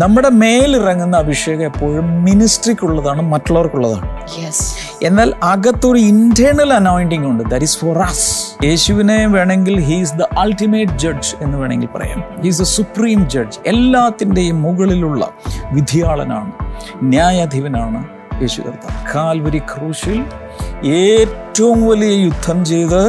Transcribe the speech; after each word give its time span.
നമ്മുടെ 0.00 0.28
മേലിറങ്ങുന്ന 0.28 1.16
അഭിഷേകം 1.16 1.64
എപ്പോഴും 1.64 2.24
മിനിസ്ട്രിക്കുള്ളതാണ് 2.24 3.22
മറ്റുള്ളവർക്കുള്ളതാണ്. 3.22 4.08
എന്നാൽ 5.02 5.34
അകത്തൊരു 5.42 5.98
ഇന്റേണൽ 5.98 6.72
അനോയിന്റിംഗ് 6.72 7.26
ഉണ്ട്. 7.26 7.44
ദാറ്റ് 7.44 7.66
ഈസ് 7.68 7.78
ഫോർ 7.78 7.98
അസ് 7.98 8.26
യേശുവിനെ 8.66 9.26
വേണമെങ്കിൽ 9.26 9.80
ഹീസ് 9.80 10.14
ദ 10.14 10.26
അൾട്ടിമേറ്റ് 10.38 10.98
ജഡ്ജ് 11.04 11.32
എന്ന് 11.40 11.58
വേണമെങ്കിൽ 11.58 11.88
പറയാം. 11.94 12.20
ഹീസ് 12.42 12.60
ദ 12.60 12.62
സുപ്രീം 12.62 13.30
ജഡ്ജ് 13.30 13.58
എല്ലാത്തിന്റെയും 13.66 14.62
മുകളിലുള്ള 14.62 15.30
വിധിയാളനാണ് 15.72 16.52
ന്യായാധിപനാണ് 17.02 18.02
യേശു 18.42 18.60
കർത്താവ്. 18.60 19.14
കാൽവരി 19.14 19.58
ക്രൂശിൽ 19.58 20.24
ഏറ്റവും 20.84 21.86
വലിയ 21.88 22.12
യുദ്ധം 22.24 22.64
ചെയ്ത് 22.64 23.02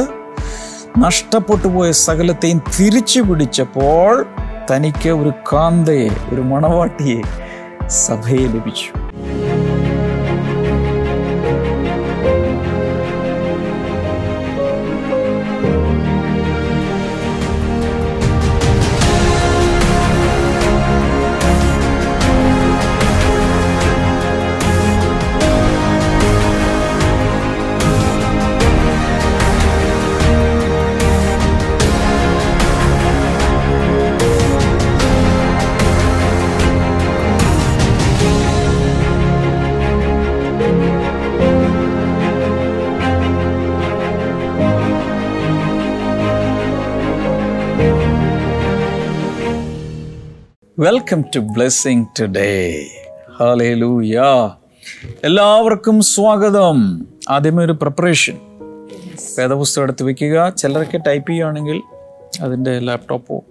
നഷ്ടപ്പെട്ടു 0.98 1.68
പോയ 1.68 1.92
സകലത്തെയും 1.92 2.62
തിരിച്ചു 2.78 3.20
പിടിച്ചപ്പോൾ 3.20 4.26
തനിക്ക് 4.72 5.08
ഒരു 5.08 5.32
കാന്തയെ 5.52 6.10
ഒരു 6.32 6.40
മണവാട്ടിയെ 6.40 7.20
സഭയെ 7.88 8.46
ലഭിച്ചു. 8.46 8.99
Welcome 50.80 51.24
to 51.36 51.38
blessing 51.38 52.06
today 52.20 52.84
hallelujah 53.40 54.20
എല്ലാവർക്കും 55.24 56.00
സ്വാഗതം. 56.00 57.06
ആദ്യമേ 57.30 57.64
ഒരു 57.64 57.72
പ്രിപ്പറേഷൻ 57.72 58.36
വേദപുസ്തകം 59.38 59.82
എടുത്ത് 59.82 60.02
വയ്ക്കുക 60.02 60.48
ചിലരൊക്കെ 60.48 60.98
ടൈപ്പ് 60.98 61.30
ചെയ്യുകയാണെങ്കിൽ 61.30 61.82
അതിന്റെ 62.40 62.78
ലാപ്ടോപ്പോ 62.78 63.44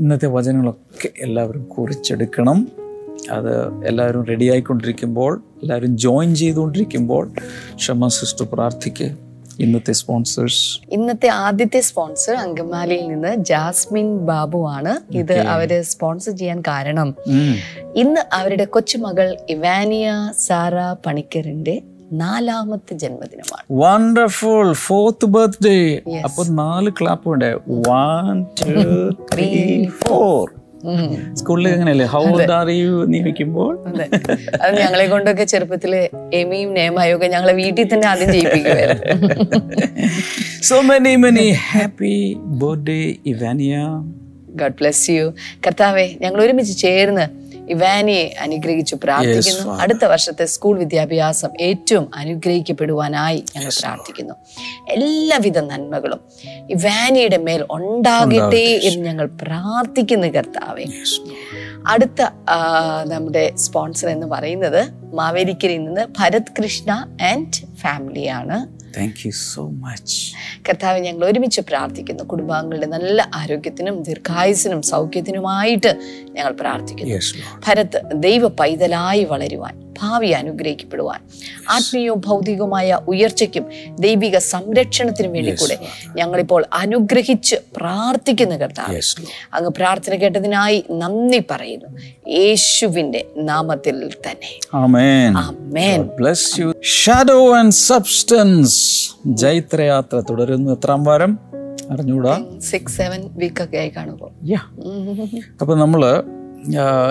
ഇന്നത്തെ 0.00 0.26
വചനങ്ങളൊക്കെ 0.26 1.08
എല്ലാവരും 1.18 1.62
കുറിച്ചെടുക്കണം. 1.62 2.68
അത് 3.30 3.84
എല്ലാവരും 3.84 4.26
റെഡി 4.26 4.50
ആയിക്കൊണ്ടിരിക്കുമ്പോൾ 4.50 5.42
എല്ലാവരും 5.62 5.98
ജോയിൻ 5.98 6.34
ചെയ്തുകൊണ്ടിരിക്കുമ്പോൾ 6.34 7.30
ക്ഷമ 7.76 8.08
സിസ്റ്റർ 8.08 8.46
പ്രാർത്ഥിക്കുക 8.52 9.29
ഇന്നത്തെ 9.60 9.92
സ്പോൺസേഴ്സ് 9.92 10.80
ഇന്നത്തെ 10.90 11.28
ആദ്യത്തെ 11.28 11.80
സ്പോൺസർ 11.80 12.34
അങ്കമാലിയിൽ 12.34 13.06
നിന്ന് 13.08 13.36
ജാസ്മിൻ 13.36 14.18
ബാബു 14.18 14.68
ആണ്. 14.68 15.14
ഇത് 15.16 15.36
അവർ 15.38 15.82
സ്പോൺസർ 15.82 16.36
ചെയ്യാൻ 16.36 16.62
കാരണം. 16.68 17.14
ഇന്ന് 17.96 18.20
അവരുടെ 18.32 18.64
കൊച്ചുമകൾ 18.64 19.36
ഇവാനിയ 19.50 20.12
സാറ 20.38 20.76
പണിക്കറിന്റെ 21.06 21.82
നാലാമത്തെ 22.12 22.94
ജന്മദിനമാണ്. 22.94 23.64
വണ്ടർഫുൾ 23.72 24.72
ഫോർത്ത് 24.72 25.26
ബർത്ത്ഡേ 25.26 26.00
അപ്പൊ 26.24 26.44
നാല് 26.44 26.90
ക്ലാപ്പ് 26.90 27.30
ഉണ്ട്. 27.30 27.50
വൺ 27.88 28.42
ടു 28.42 29.10
ത്രീ 29.34 29.50
ഫോർ 29.86 30.59
സ്കൂളിൽ 31.34 32.04
ഹൗ 32.06 32.22
ഓൾഡ് 32.28 32.52
ആർ 32.52 32.68
യു 32.72 32.92
നീ 33.06 33.18
വെക്കുമ്പോൾ 33.20 33.72
അതെ. 33.90 34.06
അത് 34.62 34.72
ഞങ്ങളെ 34.80 35.06
കൊണ്ടൊക്കെ 35.06 35.44
ചെറുപ്പത്തിൽ 35.44 35.92
എമിയും 36.34 36.70
നേമായും 36.74 37.16
ഒക്കെ 37.16 37.28
ഞങ്ങളെ 37.28 37.54
വീട്ടിൽ 37.54 37.86
തന്നെ 37.86 38.06
ആദ്യം 38.06 38.30
ചെയ്യിപ്പിക്കുമായിരുന്നു 38.32 39.04
so 40.62 40.78
many 40.88 41.12
many 41.16 41.46
happy 41.66 42.14
birthday 42.60 43.00
Evania 43.26 43.74
God 44.54 44.76
bless 44.78 45.10
you 45.10 45.26
കർത്താവെ 45.66 46.06
ഞങ്ങൾ 46.20 46.40
ഒരുമിച്ച് 46.42 46.76
ചേർന്ന് 46.78 47.26
ഇവാനിയെ 47.74 48.24
അനുഗ്രഹിച്ചു 48.44 48.96
പ്രാർത്ഥിക്കുന്നു. 49.04 49.72
അടുത്ത 49.82 50.04
വർഷത്തെ 50.04 50.44
സ്കൂൾ 50.54 50.74
വിദ്യാഭ്യാസം 50.78 51.50
ഏറ്റവും 51.60 52.06
അനുഗ്രഹിക്കപ്പെടുവാനായി 52.16 53.40
ഞങ്ങൾ 53.56 53.72
പ്രാർത്ഥിക്കുന്നു. 53.80 54.34
എല്ലാവിധ 54.88 55.58
നന്മകളും 55.72 56.20
ഇവാനിയുടെ 56.70 57.38
മേൽ 57.46 57.62
ഉണ്ടാകട്ടെ 57.70 58.64
എന്ന് 58.88 59.04
ഞങ്ങൾ 59.08 59.28
പ്രാർത്ഥിക്കുന്നു 59.42 60.26
കർത്താവെ. 60.26 60.86
അടുത്ത 61.86 62.20
നമ്മുടെ 63.12 63.44
സ്പോൺസർ 63.56 64.08
എന്ന് 64.08 64.26
പറയുന്നത് 64.26 64.82
മാവേലിക്കരിൽ 65.14 65.80
നിന്ന് 65.84 66.04
ഭരത് 66.18 66.50
കൃഷ്ണ 66.58 66.90
ആൻഡ് 67.30 67.60
ഫാമിലിയാണ്. 67.82 68.58
താങ്ക് 68.96 69.26
യു 69.26 69.30
സോ 69.30 69.68
മച്ച് 69.68 70.32
കർത്താവ് 70.68 70.98
ഞങ്ങൾ 70.98 71.24
ഒരുമിച്ച് 71.24 71.60
പ്രാർത്ഥിക്കുന്നു. 71.60 72.24
കുടുംബാംഗങ്ങളുടെ 72.24 72.86
നല്ല 72.86 73.30
ആരോഗ്യത്തിനും 73.34 74.02
ദീർഘായുസിനും 74.02 74.82
സൗഖ്യത്തിനുമായിട്ട് 74.82 76.00
ഞങ്ങൾ 76.30 76.52
പ്രാർത്ഥിക്കുന്നു. 76.52 77.20
ഭരത് 77.66 78.02
ദൈവ 78.14 78.48
പൈതലായി 78.48 79.24
വളരുവാൻ. 79.24 79.89
ഭാവി 80.00 80.28
അനുഗ്രഹിക്കപ്പെടുവാൻ. 80.28 81.20
ആത്മീയവും 81.70 82.22
ഭൗതികവുമായ 82.26 82.98
ഉയർച്ചയ്ക്കും 83.08 83.66
ദൈവിക 84.00 84.38
സംരക്ഷണത്തിനും 84.38 85.32
വേണ്ടി 85.32 85.50
കൂടെ 85.50 85.78
ഞങ്ങളിപ്പോൾ 86.16 86.64
അനുഗ്രഹിച്ച് 86.72 87.56
പ്രാർത്ഥിക്കുന്ന 87.76 88.56
കർത്താവ്. 88.56 89.00
അങ്ങ് 89.54 89.70
പ്രാർത്ഥന 89.70 90.14
കേട്ടതിനായി 90.14 90.84
നന്ദി 90.90 91.42
പറയുന്നു. 91.50 91.98
യേശുവിന്റെ 92.28 93.26
നാമത്തിൽ 93.36 94.10
തന്നെ. 94.10 94.58
ഷാഡോ 96.82 97.56
ആൻഡ് 97.56 97.72
സബ്സ്റ്റൻസ് 97.72 99.10
ജൈത്രയാത്ര 99.26 100.22
തുടരുന്നു 100.30 100.72
എത്രാം 100.72 101.04
വാരം? 101.04 101.38
അറിഞ്ഞൂടാ? 101.90 102.44
സിക്സ് 102.58 102.96
സെവൻ 102.96 103.30
വീക്ക് 103.32 103.62
ഒക്കെ 103.62 103.76
ആയി 103.76 103.88
കാണുമ്പോൾ. 103.88 104.30
അപ്പൊ 105.60 105.74
നമ്മൾ 105.74 106.24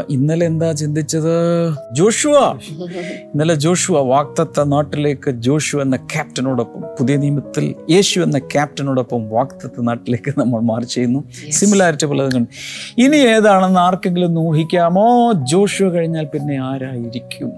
ഇന്നലെ 0.09 0.45
എന്താ 0.45 0.71
ചിന്തിച്ചത്? 0.71 1.69
ജോഷുവ. 1.93 2.31
ഇന്നലെ 3.11 3.53
ജോഷുവ 3.53 3.99
വാക്തത്വ 3.99 4.63
നാട്ടിലേക്ക് 4.63 5.31
ജോഷു 5.31 5.77
എന്ന 5.77 5.95
ക്യാപ്റ്റനോടൊപ്പം 5.95 6.81
പുതിയ 6.81 7.15
നിയമത്തിൽ 7.15 7.75
യേശു 7.89 8.19
എന്ന 8.19 8.39
ക്യാപ്റ്റനോടൊപ്പം 8.39 9.29
വാക്തത്വ 9.29 9.83
നാട്ടിലേക്ക് 9.83 10.39
നമ്മൾ 10.39 10.61
മാർച്ച് 10.61 10.95
ചെയ്യുന്നു. 10.95 11.23
സിമിലാരിറ്റി 11.49 12.05
പലതും 12.05 12.31
കണ്ടു. 12.31 12.47
ഇനി 13.01 13.17
ഏതാണെന്ന് 13.17 13.79
ആർക്കെങ്കിലും 13.79 14.39
ഊഹിക്കാമോ? 14.39 15.31
ജോഷുവ 15.31 15.89
കഴിഞ്ഞാൽ 15.89 16.25
പിന്നെ 16.25 16.61
ആരായിരിക്കും? 16.61 17.49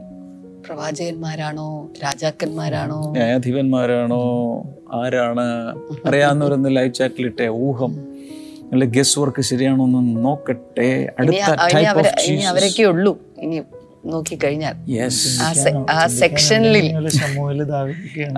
പ്രവാചകന്മാരാണോ? 0.67 1.87
രാജാക്കന്മാരാണോ? 2.03 3.11
ന്യായാധിപന്മാരാണോ? 3.11 4.23
ആരാണ്? 4.93 5.75
അറിയാവുന്നവരൊന്ന് 6.07 6.75
ലൈവ് 6.75 6.93
ചാറ്റിലിട്ടെ 6.93 7.47
ഊഹം. 7.47 8.10
അല്ലെ 8.71 8.87
ഗസ് 8.87 9.19
വർക്ക് 9.19 9.41
ശരിയാണോ 9.41 9.85
എന്ന് 9.85 10.25
നോക്കട്ടെ 10.25 10.89
അടുത്ത 11.19 11.47
ടൈപ്പ് 11.73 11.99
ഓഫ് 11.99 12.31
അവരൊക്കെ 12.51 12.83
ഉള്ളൂ. 12.83 13.13
ഇനി 13.37 13.57
നോക്കിക്കഴിഞ്ഞാൽ. 14.05 14.75
യെസ് 14.89 15.27
ആ 15.95 16.07
സെക്ഷനിൽ 16.07 16.87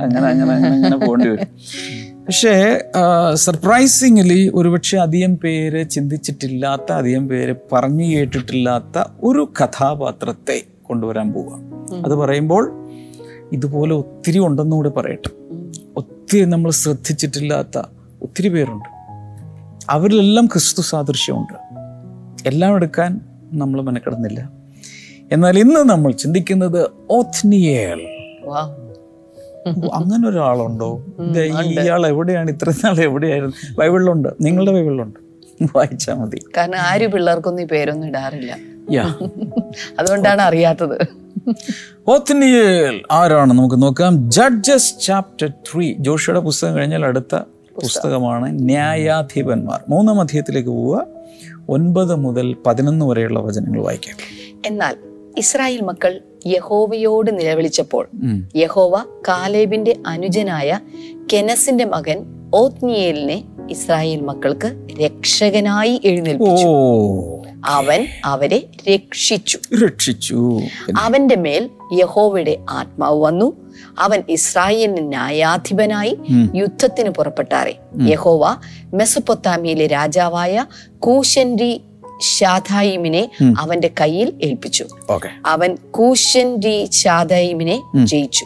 അങ്ങനെ 0.03 0.25
അങ്ങനെ 0.31 0.53
അങ്ങനെ 0.53 0.97
പോകേണ്ടി 0.97 1.29
വരും. 1.29 1.49
പക്ഷേ 2.25 2.53
സർപ്രൈസിംഗ്ലി 3.45 4.51
ഒരുപക്ഷെ 4.55 4.97
അധികം 4.97 5.33
പേര് 5.38 5.81
ചിന്തിച്ചിട്ടില്ലാത്ത 5.89 6.89
അധികം 6.91 7.27
പേര് 7.27 7.55
പറഞ്ഞു 7.73 8.05
കേട്ടിട്ടില്ലാത്ത 8.15 9.03
ഒരു 9.24 9.44
കഥാപാത്രത്തെ 9.59 10.57
കൊണ്ടുവരാൻ 10.89 11.27
പോവുകയാണ് 11.33 12.03
അത് 12.06 12.15
പറയുമ്പോൾ 12.15 12.63
ഇതുപോലെ 13.53 13.94
ഒത്തിരി 13.94 14.39
ഉണ്ടെന്നുകൂടെ 14.39 14.89
പറയട്ടെ. 14.89 15.31
ഒത്തിരി 15.97 16.45
നമ്മൾ 16.45 16.71
ശ്രദ്ധിച്ചിട്ടില്ലാത്ത 16.71 17.77
ഒത്തിരി 18.24 18.50
പേരുണ്ട്. 18.50 18.89
അവരിലെല്ലാം 19.89 20.45
ക്രിസ്തു 20.45 20.81
സാദൃശ്യമുണ്ട്. 20.81 21.53
എല്ലാം 22.47 22.75
എടുക്കാൻ 22.75 23.21
നമ്മൾ 23.53 23.81
മെനക്കെടുന്നില്ല. 23.81 24.50
എന്നാൽ 25.31 25.59
ഇന്ന് 25.59 25.80
നമ്മൾ 25.80 26.12
ചിന്തിക്കുന്നത് 26.12 26.89
ഓത്നിയേൽ 27.12 28.01
അങ്ങനെ 29.94 30.30
ഒരാളുണ്ടോ? 30.30 31.06
ഇയാൾ 31.63 32.07
എവിടെയാണ്? 32.07 32.51
ഇത്ര 32.51 32.69
നാൾ 32.69 33.00
എവിടെയായിരുന്നു? 33.00 33.53
ബൈബിളിലുണ്ട്. 33.77 34.30
നിങ്ങളുടെ 34.41 34.71
ബൈബിളിലുണ്ട്. 34.71 35.19
വായിച്ചാൽ 35.75 36.13
മതി. 36.13 36.39
കാരണം 36.57 36.77
ആര് 36.77 37.07
പിള്ളേർക്കൊന്നും 37.07 37.63
ഈ 37.63 37.65
പേരൊന്നും 37.65 38.07
ഇടാറില്ല. 38.07 38.57
അതുകൊണ്ടാണ് 40.00 40.41
അറിയാത്തത്. 40.41 41.07
ഓത്നിയേൽ 42.07 43.01
ആരാണ് 43.12 43.53
നമുക്ക് 43.53 43.81
നോക്കാം. 43.81 44.31
Judges 44.31 44.94
chapter 45.01 45.50
three. 45.50 45.94
ജോഷിയുടെ 46.00 46.39
പുസ്തകം 46.39 46.77
കഴിഞ്ഞാൽ 46.77 47.06
അടുത്ത 47.06 47.35
പുസ്തകമാണ് 47.75 48.47
ന്യായാധിപന്മാർ. 48.51 49.79
മൂന്നാം 49.89 50.21
അധ്യായത്തിലേക്ക് 50.21 50.69
പോവുക. 50.69 51.07
ഒൻപത് 51.69 52.15
മുതൽ 52.15 52.55
പതിനൊന്ന് 52.65 53.05
വരെയുള്ള 53.05 53.39
വചനങ്ങൾ 53.39 53.81
വായിക്കാം. 53.81 54.17
എന്നാൽ 54.65 54.95
ഇസ്രായേൽ 55.37 55.81
മക്കൾ 55.81 56.21
യഹോവയോട് 56.45 57.39
നിലവിളിച്ചപ്പോൾ 57.39 58.07
യഹോവ 58.55 59.03
കാലേബിന്റെ 59.27 59.95
അനുജനായ 60.07 60.79
കെനസിന്റെ 61.33 61.85
മകൻ 61.85 62.43
ഓത്നിയേലിനെ 62.53 63.44
ഇസ്രായേൽ 63.69 64.21
മക്കൾക്ക് 64.21 64.88
രക്ഷകനായി 65.01 66.01
എഴുന്നേൽപ്പിച്ചു. 66.05 66.67
അവൻ 67.65 68.07
അവരെ 68.25 68.67
രക്ഷിച്ചു. 68.94 69.59
രക്ഷിച്ചു. 69.85 70.59
അവന്റെ 71.00 71.35
മേൽ 71.35 71.69
യഹോവയുടെ 71.94 72.57
ആത്മാവ് 72.69 73.21
വന്നു. 73.21 73.53
അവൻ 74.00 74.23
ഇസ്രായേലിന് 74.29 75.09
ന്യായാധിപനായി 75.09 76.17
യുദ്ധത്തിന് 76.55 77.09
പുറപ്പെട്ടാറെ. 77.09 77.75
യഹോവ 78.01 78.56
മെസപ്പൊത്താമിയിലെ 78.94 79.88
രാജാവായ 79.88 80.65
കൂശൻരി 80.99 81.81
ഷാഥായിമിനെ 82.21 83.31
അവന്റെ 83.60 83.92
കയ്യിൽ 84.01 84.33
ഏൽപ്പിച്ചു. 84.42 84.86
അവൻ 85.45 85.77
കൂശൻ 85.92 86.56
ഡി 86.56 86.89
ഷാദായിമിനെ 86.92 87.81
ജയിച്ചു. 88.04 88.45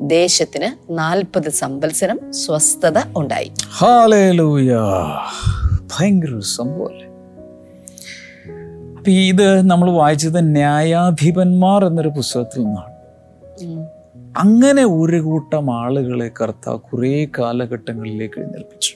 ദേശത്തിന് 0.00 0.98
നാൽപ്പത് 0.98 1.48
സംവത്സരം 1.48 2.20
സ്വസ്ഥത 2.30 2.98
ഉണ്ടായി. 3.16 3.52
ഭയങ്കര 5.92 6.28
സംഭവം 6.28 6.42
സംഭവമല്ലേ 6.42 7.06
അപ്പൊ 8.96 9.10
ഇത് 9.10 9.70
നമ്മൾ 9.70 9.90
വായിച്ചത് 9.90 10.54
ന്യായാധിപന്മാർ 10.54 11.84
എന്നൊരു 11.84 12.08
പുസ്തകത്തിൽ 12.08 12.64
നിന്നാണ്. 12.64 12.96
അങ്ങനെ 14.38 14.84
ഒരു 14.84 15.20
കൂട്ടം 15.20 15.74
ആളുകളെ 15.74 16.30
കർത്താവ് 16.40 16.78
കുറേ 16.78 17.26
കാലഘട്ടങ്ങളിലേക്ക് 17.38 18.38
എഴുന്നേൽപ്പിച്ചു. 18.38 18.94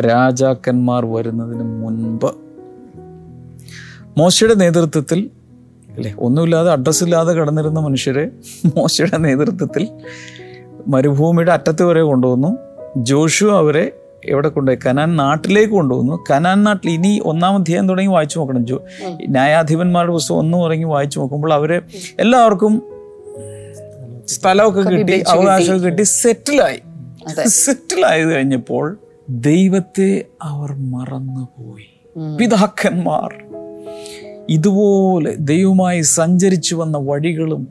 രാജാക്കന്മാർ 0.00 1.06
വരുന്നതിന് 1.06 1.62
മുൻപ് 1.62 2.30
മോശയുടെ 4.18 4.54
നേതൃത്വത്തിൽ 4.54 5.30
അല്ലേ? 5.90 6.14
ഒന്നുമില്ലാതെ 6.18 6.72
അഡ്രസ്സില്ലാതെ 6.72 7.32
കടന്നിരുന്ന 7.32 7.80
മനുഷ്യരെ 7.80 8.30
മോശയുടെ 8.76 9.16
നേതൃത്വത്തിൽ 9.16 9.88
മരുഭൂമിയുടെ 10.88 11.52
അറ്റത്ത് 11.52 11.82
വരെ 11.82 12.02
കൊണ്ടുവന്നു. 12.02 12.58
ജോഷു 12.96 13.44
അവരെ 13.44 13.92
എവിടെ 14.24 14.48
കൊണ്ടുപോയി? 14.48 14.78
കനാൻ 14.86 15.16
നാട്ടിലേക്ക് 15.16 15.72
കൊണ്ടുവന്നു. 15.72 16.24
കനാൻ 16.30 16.64
നാട്ടിൽ 16.64 16.90
ഇനി 16.90 17.20
ഒന്നാം 17.24 17.54
അധ്യായം 17.54 17.88
തുടങ്ങി 17.88 18.12
വായിച്ചു 18.12 18.38
നോക്കണം. 18.38 18.66
ജോ 18.66 18.82
ന്യായാധിപന്മാരുടെ 19.28 20.12
പുസ്തകം 20.12 20.38
ഒന്ന് 20.38 20.58
തുടങ്ങി 20.58 20.84
വായിച്ചു 20.84 21.20
നോക്കുമ്പോൾ 21.20 21.52
അവരെ 21.52 21.80
എല്ലാവർക്കും 22.20 22.82
സ്ഥലമൊക്കെ 24.28 24.80
കിട്ടി 24.80 25.24
അവകാശമൊക്കെ 25.28 25.84
കിട്ടി. 25.84 26.02
സെറ്റിലായി. 26.02 26.80
സെറ്റിലായത് 27.46 28.34
കഴിഞ്ഞപ്പോൾ 28.34 28.98
ദൈവത്തെ 29.28 30.24
അവർ 30.42 30.72
മറന്നുപോയി. 30.72 31.90
പിതാക്കന്മാർ. 32.38 33.59
ഇതുപോലെ 34.48 35.34
ദൈവമായി 35.34 36.00
സഞ്ചരിച്ചു 36.00 36.76
വന്ന 36.76 36.98
വഴികളും 36.98 37.68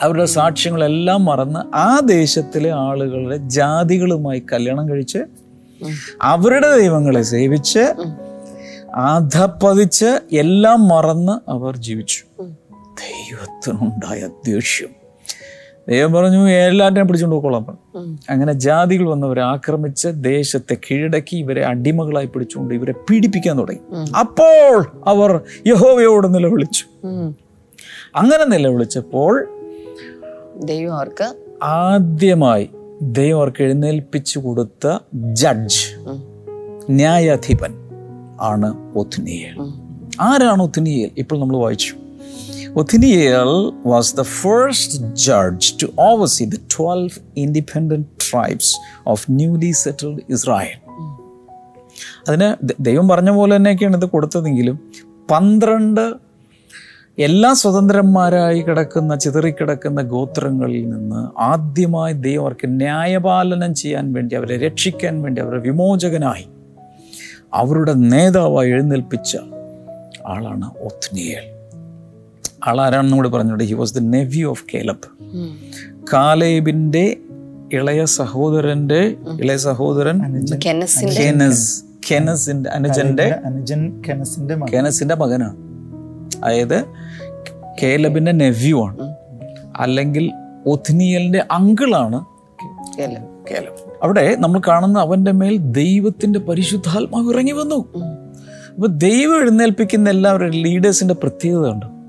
അവരുടെ 0.00 0.24
സാക്ഷ്യങ്ങളെല്ലാം 0.24 1.24
മറന്ന് 1.24 1.76
ആ 1.76 2.00
ദേശത്തിലെ 2.00 2.70
ആളുകളുടെ 2.70 3.36
ജാതികളുമായി 3.36 4.42
കല്യാണം 4.52 4.88
കഴിച്ച് 4.88 5.18
അവരുടെ 6.22 6.76
ദൈവങ്ങളെ 6.76 7.22
സേവിച്ച് 7.22 7.94
അധപ്പതിച്ച് 8.94 10.20
എല്ലാം 10.32 10.88
മറന്ന് 10.88 11.50
അവർ 11.50 11.76
ജീവിച്ചു. 11.76 12.42
ദൈവത്തിനുണ്ടായ 13.02 14.28
ദേഷ്യം. 14.46 14.99
ദൈവം 15.90 16.12
പറഞ്ഞു 16.12 16.48
എല്ലാറ്റിനെ 16.48 17.04
പിടിച്ചുകൊണ്ട് 17.04 17.36
പോയിക്കോളാം 17.36 17.64
പറഞ്ഞു. 17.64 18.16
അങ്ങനെ 18.30 18.52
ജാതികൾ 18.52 19.08
വന്നവരെ 19.08 19.42
ആക്രമിച്ച് 19.42 20.08
ദേശത്തെ 20.12 20.74
കീഴടക്കി 20.74 21.36
ഇവരെ 21.36 21.66
അടിമകളായി 21.66 22.26
പിടിച്ചുകൊണ്ട് 22.26 22.74
ഇവരെ 22.74 22.92
പീഡിപ്പിക്കാൻ 22.92 23.58
തുടങ്ങി. 23.58 23.80
അപ്പോൾ 24.18 24.86
അവർ 25.06 25.40
യഹോവയോട് 25.66 26.34
നിലവിളിച്ചു. 26.34 26.84
അങ്ങനെ 28.16 28.44
നിലവിളിച്ചപ്പോൾ 28.44 29.48
ദൈവം 30.64 30.94
അവർക്ക് 30.96 31.34
ആദ്യമായി 31.62 32.70
ദൈവം 33.02 33.38
അവർക്ക് 33.38 33.62
എഴുന്നേൽപ്പിച്ചു 33.62 34.38
കൊടുത്ത 34.38 34.98
ജഡ്ജ് 35.14 35.84
ന്യായാധിപൻ 36.90 37.72
ആണ് 38.40 38.98
ഒത്നിയേൽ. 38.98 39.56
ആരാണ് 40.20 40.62
ഒത്നിയേൽ? 40.62 41.10
ഇപ്പോൾ 41.18 41.40
നമ്മൾ 41.40 41.56
വായിച്ചു. 41.56 41.94
Othniel 42.76 43.72
was 43.86 44.16
the 44.16 44.22
first 44.22 45.14
judge 45.14 45.82
to 45.82 45.86
oversee 45.98 46.44
the 46.44 46.54
twelve 46.54 47.10
independent 47.36 48.06
tribes 48.30 48.76
of 49.06 49.24
newly 49.30 49.70
settled 49.70 50.20
Israel 50.28 50.78
അതിന് 52.28 52.56
ദൈവം 52.80 53.08
പറഞ്ഞ 53.08 53.30
പോലെ 53.30 53.56
തന്നെയൊക്കെയാണ് 53.56 53.96
ഇത് 53.96 54.04
കൊടുത്തതെങ്കിലും 54.04 54.80
പന്ത്രണ്ട് 55.30 56.14
എല്ലാ 57.18 57.52
സ്വതന്ത്രന്മാരായി 57.52 58.60
കിടക്കുന്ന 58.60 59.14
ചിതറിക്കിടക്കുന്ന 59.14 60.02
ഗോത്രങ്ങളിൽ 60.02 60.90
നിന്ന് 60.90 61.40
ആദ്യമായി 61.40 62.12
ദൈവം 62.12 62.42
അവർക്ക് 62.42 62.66
ന്യായപാലനം 62.66 63.74
ചെയ്യാൻ 63.74 64.12
വേണ്ടി 64.12 64.34
അവരെ 64.34 64.58
രക്ഷിക്കാൻ 64.58 65.22
വേണ്ടി 65.22 65.40
അവരെ 65.42 65.58
വിമോചകനായി 65.58 66.48
അവരുടെ 67.54 67.92
നേതാവായി 67.92 68.70
എഴുന്നേൽപ്പിച്ച 68.70 69.36
ആളാണ് 70.26 70.70
ഒത്നിയേൽ. 70.84 71.59
ആളാരാണെന്നും 72.66 73.18
കൂടി 73.18 73.28
പറഞ്ഞോട്ടെ 73.28 73.64
he 73.64 73.74
was 73.74 73.94
the 73.94 73.98
nephew 73.98 74.50
of 74.50 74.64
Caleb 74.74 75.06
കാലേബിന്റെ 76.12 77.16
ഇളയ 77.72 78.04
സഹോദരന്റെ 78.04 79.16
ഇളയ 79.40 79.56
സഹോദരൻ 79.56 80.18
കെനസിന്റെ 80.66 81.22
കെനസ് 81.28 81.84
കെനസിന്റെ 82.12 82.70
അനുജന്റെ 82.70 83.40
കെനസിന്റെ 84.72 85.14
മകനാണ് 85.14 85.56
അതായത് 86.44 86.84
കേലബിന്റെ 87.82 88.32
നെവ്യൂ 88.32 88.86
ആണ്. 88.86 89.14
അല്ലെങ്കിൽ 89.76 90.32
ഒഥ്നിയലിന്റെ 90.66 91.44
അങ്കിളാണ് 91.50 92.24
കേലബ്. 93.00 93.28
അവിടെ 94.02 94.36
നമ്മൾ 94.38 94.60
കാണുന്ന 94.68 94.98
അവന്റെ 94.98 95.32
മേൽ 95.32 95.56
ദൈവത്തിന്റെ 95.58 96.38
പരിശുദ്ധാത്മാവ് 96.38 97.30
ഇറങ്ങി 97.30 97.52
വന്നു. 97.52 97.78
അപ്പൊ 98.74 98.86
ദൈവം 98.86 99.40
എഴുന്നേൽപ്പിക്കുന്ന 99.40 100.10
എല്ലാവരും 100.10 100.50
ലീഡേഴ്സിന്റെ 100.50 101.14
പ്രത്യേകത 101.14 101.68
ഉണ്ട് 101.68 101.99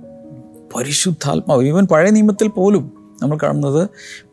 പരിശുദ്ധാത്മാവ്. 0.75 1.63
ഈവൻ 1.63 1.85
പഴയ 1.85 2.09
നിയമത്തിൽ 2.09 2.47
പോലും 2.47 2.91
നമ്മൾ 3.21 3.37
കാണുന്നത് 3.43 3.89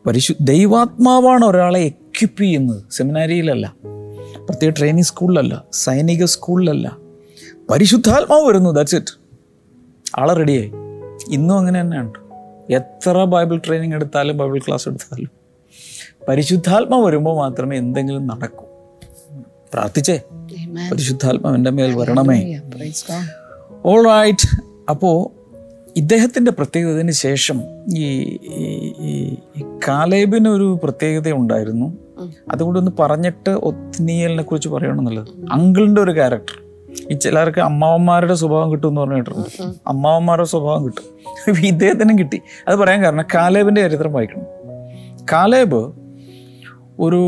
പരിശു 0.07 0.33
ദൈവാത്മാവാണ് 0.41 1.45
ഒരാളെ 1.45 1.79
എക്യുപ്പ് 1.79 2.41
ചെയ്യുന്നത്. 2.41 2.83
സെമിനാരിയിലല്ല 2.91 3.73
പ്രത്യേക 4.49 4.73
ട്രെയിനിങ് 4.77 5.03
സ്കൂളിലല്ല 5.03 5.63
സൈനിക 5.73 6.25
സ്കൂളിലല്ല 6.25 6.97
പരിശുദ്ധാത്മാവ് 7.69 8.45
വരുന്നു 8.45 8.69
ദാറ്റ്സ് 8.69 8.95
ഇറ്റ് 8.95 9.19
ആളെ 10.19 10.33
റെഡിയായി 10.33 10.71
ഇന്നും 11.29 11.57
അങ്ങനെ 11.57 11.81
തന്നെയാണ് 11.81 12.13
എത്ര 12.73 13.23
ബൈബിൾ 13.23 13.61
ട്രെയിനിങ് 13.67 13.93
എടുത്താലും 13.93 14.37
ബൈബിൾ 14.37 14.59
ക്ലാസ് 14.59 14.89
എടുത്താലും 14.89 15.29
പരിശുദ്ധാത്മാവ് 16.27 17.05
വരുമ്പോൾ 17.05 17.37
മാത്രമേ 17.37 17.77
എന്തെങ്കിലും 17.77 18.27
നടക്കൂ. 18.27 18.65
പ്രാർത്ഥിച്ചേ. 19.73 20.21
Amen. 20.33 20.91
പരിശുദ്ധാത്മാവ് 20.91 21.55
എന്റെ 21.55 21.71
മേൽ 21.71 21.95
വരണമേ. 21.95 22.59
ഓൾ 23.85 24.07
റൈറ്റ് 24.07 24.61
അപ്പോൾ 24.89 25.38
ഇദ്ദേഹത്തിന്റെ 25.99 26.51
പ്രത്യേകതയ്ക്ക് 26.51 27.11
ശേഷം 27.11 27.61
ഈ 27.97 28.03
ഈ- 28.55 28.93
ഈ- 28.99 29.35
ഈ 29.57 29.63
കാലേബിന് 29.87 30.49
ഒരു 30.49 30.79
പ്രത്യേകത 30.83 31.31
ഉണ്ടായിരുന്നു. 31.31 31.97
അതുകൊണ്ട് 32.51 32.79
ഒന്ന് 32.79 32.91
പറഞ്ഞിട്ട് 32.99 33.49
ഒത്നിയലിനെ 33.49 34.43
കുറിച്ച് 34.43 34.69
പറയണമെന്നുള്ളത് 34.69 35.27
അങ്കിളിന്റെ 35.51 36.01
ഒരു 36.01 36.11
ക്യാരക്ടർ 36.11 36.63
ഈ 37.11 37.15
ചിലർക്ക് 37.15 37.59
അമ്മാവന്മാരുടെ 37.59 38.33
സ്വഭാവം 38.33 38.71
കിട്ടും 38.71 38.87
എന്ന് 38.87 39.01
പറഞ്ഞിട്ടുണ്ട് 39.01 39.63
അമ്മാവന്മാരുടെ 39.87 40.47
സ്വഭാവം 40.47 40.85
കിട്ടും. 40.85 41.03
ഇദ്ദേഹത്തിനും 41.65 42.19
കിട്ടി. 42.19 42.41
അത് 42.67 42.75
പറയാൻ 42.75 43.03
കാരണം 43.03 43.25
കാലേബിന്റെ 43.33 43.87
ചരിത്രം 43.87 44.13
വായിക്കണം. 44.13 44.43
കാലേബ് 45.31 45.93
ഒരു 46.99 47.21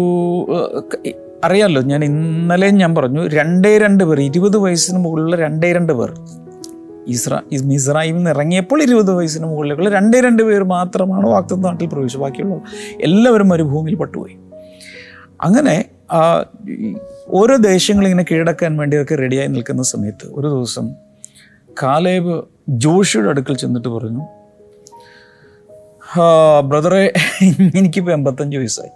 അറിയാമല്ലോ 1.43 1.81
ഞാൻ 1.81 2.03
ഇന്നലെയും 2.03 2.77
ഞാൻ 2.77 2.95
പറഞ്ഞു 2.95 3.27
രണ്ടേ 3.27 3.77
രണ്ട് 3.77 4.03
പേർ 4.03 4.21
ഇരുപത് 4.21 4.57
വയസ്സിന് 4.57 4.97
മുകളിലുള്ള 4.97 5.35
രണ്ടേ 5.35 5.73
രണ്ട് 5.73 5.93
പേർ 5.93 6.11
ഇസ്രാ 7.07 7.41
മിസ്രായിൽ 7.65 8.15
നിന്ന് 8.15 8.29
ഇറങ്ങിയപ്പോൾ 8.29 8.83
ഇരുപത് 8.83 9.13
വയസ്സിന് 9.13 9.45
മുകളിലേക്കുള്ള 9.45 9.89
രണ്ടേ 9.89 10.19
രണ്ട് 10.19 10.43
പേർ 10.43 10.63
മാത്രമാണ് 10.63 11.27
വാക്തത്വ 11.27 11.61
നാട്ടിൽ 11.61 11.87
പ്രവേശിച്ചത് 11.87 12.21
ബാക്കിയുള്ള 12.21 12.61
എല്ലാവരും 13.01 13.49
മരുഭൂമിയിൽ 13.49 13.95
പട്ടുപോയി. 13.95 14.37
അങ്ങനെ 15.41 15.85
ഓരോ 17.29 17.55
ദേശങ്ങൾ 17.55 18.05
ഇങ്ങനെ 18.05 18.25
കീഴടക്കാൻ 18.31 18.77
വേണ്ടിയൊക്കെ 18.77 19.15
റെഡിയായി 19.15 19.47
നിൽക്കുന്ന 19.47 19.83
സമയത്ത് 19.83 20.27
ഒരു 20.31 20.47
ദിവസം 20.47 20.93
കാലേബ് 21.83 22.43
ജോഷിയുടെ 22.69 23.29
അടുക്കൽ 23.29 23.55
ചെന്നിട്ട് 23.55 23.87
പറഞ്ഞു 23.87 24.21
"ആ, 26.17 26.59
ബ്രദറെ 26.59 27.13
എനിക്കിപ്പോൾ 27.75 28.11
എൺപത്തഞ്ച് 28.11 28.57
വയസ്സായി. 28.57 28.89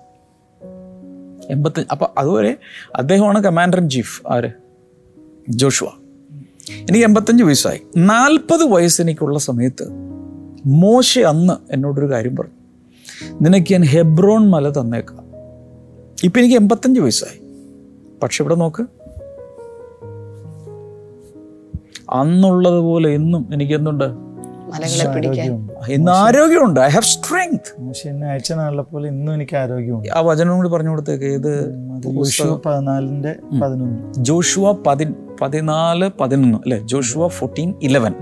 എൺപത്തഞ്ച് 1.51 1.87
അപ്പം 1.91 2.07
അതുവരെ 2.17 2.57
അദ്ദേഹമാണ് 2.95 3.43
കമാൻഡർ 3.43 3.79
ഇൻ 3.79 3.89
ചീഫ് 3.89 4.21
ആര്? 4.27 4.49
ജോഷുവ. 5.49 5.87
എനിക്ക് 6.71 7.05
എൺപത്തഞ്ച് 7.05 7.43
വയസ്സായി. 7.43 7.79
നാൽപ്പത് 7.97 8.63
വയസ്സ് 8.63 9.01
എനിക്കുള്ള 9.01 9.39
സമയത്ത് 9.39 9.87
മോശ 10.65 11.19
അന്ന് 11.19 11.73
എന്നോടൊരു 11.73 12.11
കാര്യം 12.11 12.35
പറഞ്ഞു. 12.35 12.53
നിനക്ക് 13.41 13.71
ഞാൻ 13.71 13.83
ഹെബ്രോൺ 13.83 14.49
മല 14.49 14.69
തന്നേക്കാം. 14.69 15.25
ഇപ്പം 16.23 16.39
എനിക്ക് 16.39 16.55
എൺപത്തഞ്ച് 16.55 17.01
വയസ്സായി. 17.01 17.39
പക്ഷെ 18.23 18.43
ഇവിടെ 18.43 18.55
നോക്ക്. 18.55 18.83
അന്നുള്ളതുപോലെ 22.13 23.09
ഇന്നും 23.09 23.49
എനിക്ക് 23.53 23.73
എന്തുണ്ട്? 23.73 24.05
മലകളെ 24.05 25.13
പിടിക്കാൻ. 25.15 25.39
ആരോഗ്യമുണ്ട് 25.39 25.73
ഇന്ന് 25.89 26.11
ആരോഗ്യമുണ്ട്. 26.11 26.79
ഐ 26.79 26.89
ഹാവ് 26.89 27.03
സ്ട്രെങ്ത് 27.03 28.25
അയച്ച 28.25 28.53
നാളെ 28.53 28.81
പോലെ 28.81 29.09
ഇന്നും 29.09 29.33
എനിക്ക് 29.33 29.55
ആരോഗ്യമുണ്ട്. 29.55 30.09
ആ 30.09 30.19
വചനം 30.19 30.55
കൂടി 30.55 30.69
പറഞ്ഞു 30.69 30.89
കൊടുത്തേക്ക്. 30.89 31.25
ഇത് 31.25 31.73
ജോഷുവ 31.99 32.57
പതിനൊന്ന്. 32.65 34.13
ജോഷുവ 34.13 34.71
പതി 34.71 35.07
പതിനാല് 35.41 36.09
പതിനൊന്ന് 36.19 36.57
അല്ലെ? 36.57 36.79
ജോഷുവ 36.79 37.27
ഫോർട്ടീൻ 37.27 37.73
ഇലവൻ 37.81 38.13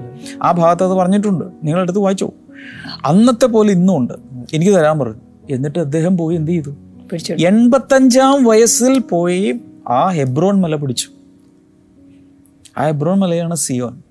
ആ 0.43 0.51
ഭാഗത്ത് 0.51 0.83
അത് 0.83 0.91
പറഞ്ഞിട്ടുണ്ട്. 0.91 1.45
നിങ്ങളെടുത്ത് 1.45 1.99
വായിച്ചോ? 1.99 2.33
അന്നത്തെ 3.05 3.45
പോലെ 3.45 3.71
ഇന്നും 3.71 3.97
ഉണ്ട്. 3.97 4.13
എനിക്ക് 4.53 4.71
തരാൻ 4.71 4.99
പറഞ്ഞു 4.99 5.15
എന്നിട്ട് 5.49 5.79
അദ്ദേഹം 5.79 6.17
പോയി 6.17 6.35
എന്ത് 6.35 6.51
ചെയ്തു? 6.51 6.75
എൺപത്തഞ്ചാം 7.47 8.43
വയസ്സിൽ 8.43 8.99
പോയി 8.99 9.59
ആ 9.87 10.07
ഹെബ്രോൺ 10.07 10.61
മല 10.61 10.75
പിടിച്ചു. 10.75 11.07
ആ 12.77 12.85
ഹെബ്രോൺ 12.85 13.19
മലയാണ് 13.19 13.55
സിയോൻ. 13.55 14.01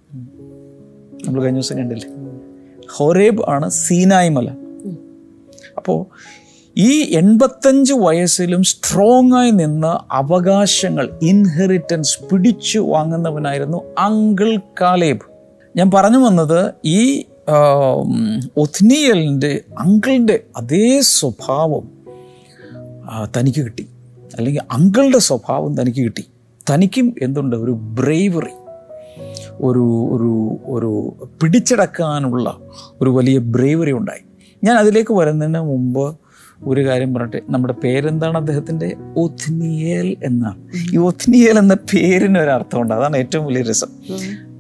നമ്മൾ 1.26 1.42
കഴിഞ്ഞ 1.42 1.58
ദിവസം 1.58 1.78
കണ്ടില്ലേ? 1.78 2.10
ഹൊറേബ് 2.96 3.42
ആണ് 3.48 3.70
സീനായ് 3.70 4.30
മല. 4.30 4.48
അപ്പോൾ 5.76 6.06
ഈ 6.78 7.16
എൺപത്തഞ്ച് 7.16 7.94
വയസ്സിലും 7.94 8.62
സ്ട്രോങ് 8.62 9.32
ആയി 9.34 9.50
നിന്ന് 9.50 10.14
അവകാശങ്ങൾ 10.14 11.18
ഇൻഹെറിറ്റൻസ് 11.22 12.18
പിടിച്ചു 12.30 12.78
വാങ്ങുന്നവനായിരുന്നു 12.78 13.78
അങ്കിൾ 13.98 14.56
കാലേബ്. 14.80 15.20
ഞാൻ 15.76 15.90
പറഞ്ഞു 15.94 16.18
വന്നത് 16.18 16.74
ഈ 16.84 17.24
ഒത്നിയലിന്റെ 18.56 19.60
അങ്കിളിന്റെ 19.78 20.40
അതേ 20.56 21.00
സ്വഭാവം 21.00 21.90
തനിക്ക് 23.36 23.60
കിട്ടി. 23.60 23.88
അല്ലെങ്കിൽ 24.36 24.62
അങ്കിളുടെ 24.70 25.18
സ്വഭാവം 25.18 25.80
തനിക്ക് 25.80 25.98
കിട്ടി. 25.98 26.24
തനിക്കും 26.70 27.14
എന്തുണ്ട്? 27.22 27.56
ഒരു 27.56 27.70
ബ്രേവറി 27.70 28.54
ഒരു 29.60 29.86
ഒരു 30.14 30.32
ഒരു 30.66 30.90
പിടിച്ചടക്കാനുള്ള 31.42 32.56
ഒരു 33.00 33.10
വലിയ 33.10 33.38
ബ്രേവറി 33.38 33.92
ഉണ്ടായി. 33.92 34.20
ഞാൻ 34.64 34.76
അതിലേക്ക് 34.76 35.14
വരുന്നതിന് 35.14 35.60
മുമ്പ് 35.60 36.18
ഒരു 36.64 36.86
കാര്യം 36.86 37.14
പറഞ്ഞിട്ട് 37.14 37.36
നമ്മുടെ 37.50 37.74
പേരെന്താണ് 37.74 38.38
അദ്ദേഹത്തിന്റെ 38.38 38.96
ഒത്നിയേൽ 39.16 40.16
എന്നാണ്. 40.24 40.58
ഈ 40.94 40.96
ഒത്നിയേൽ 40.96 41.58
എന്ന 41.58 41.74
പേരിന് 41.74 42.38
ഒരു 42.38 42.50
അർത്ഥമുണ്ട്. 42.50 42.94
അതാണ് 42.94 43.16
ഏറ്റവും 43.16 43.46
വലിയ 43.46 43.62
രസം. 43.62 43.88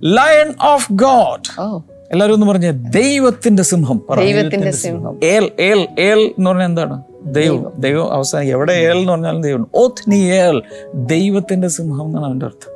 ലയൺ 0.04 0.54
ഓഫ് 0.62 0.92
ഗോഡ് 0.92 1.60
എല്ലാരും 1.60 2.02
എല്ലാവരും 2.12 2.34
ഒന്ന് 2.34 2.46
പറഞ്ഞ. 2.46 2.70
ദൈവത്തിന്റെ 2.70 3.62
സിംഹം. 3.62 4.00
ദൈവത്തിന്റെ 4.16 4.70
സിംഹം. 4.70 5.24
ഏൽ 5.24 5.50
ഏൽ 5.60 5.88
ഏൽ 5.98 6.18
എന്ന് 6.18 6.50
പറഞ്ഞാൽ 6.50 6.66
എന്താണ്? 6.66 7.02
ദൈവം. 7.26 7.72
ദൈവം. 7.78 8.12
അവസാനം 8.12 8.44
എവിടെ 8.44 8.72
ഏൽ 8.72 8.98
എന്ന് 8.98 9.12
പറഞ്ഞാലും 9.12 9.42
ദൈവം. 9.42 9.66
ഓത്നി 9.74 10.16
ഏൽ 10.16 10.62
ദൈവത്തിന്റെ 10.94 11.68
സിംഹം 11.68 12.06
എന്നാണ് 12.06 12.26
അവന്റെ 12.26 12.46
അർത്ഥം. 12.46 12.72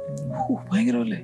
ഭയങ്കരമല്ലേ? 0.72 1.20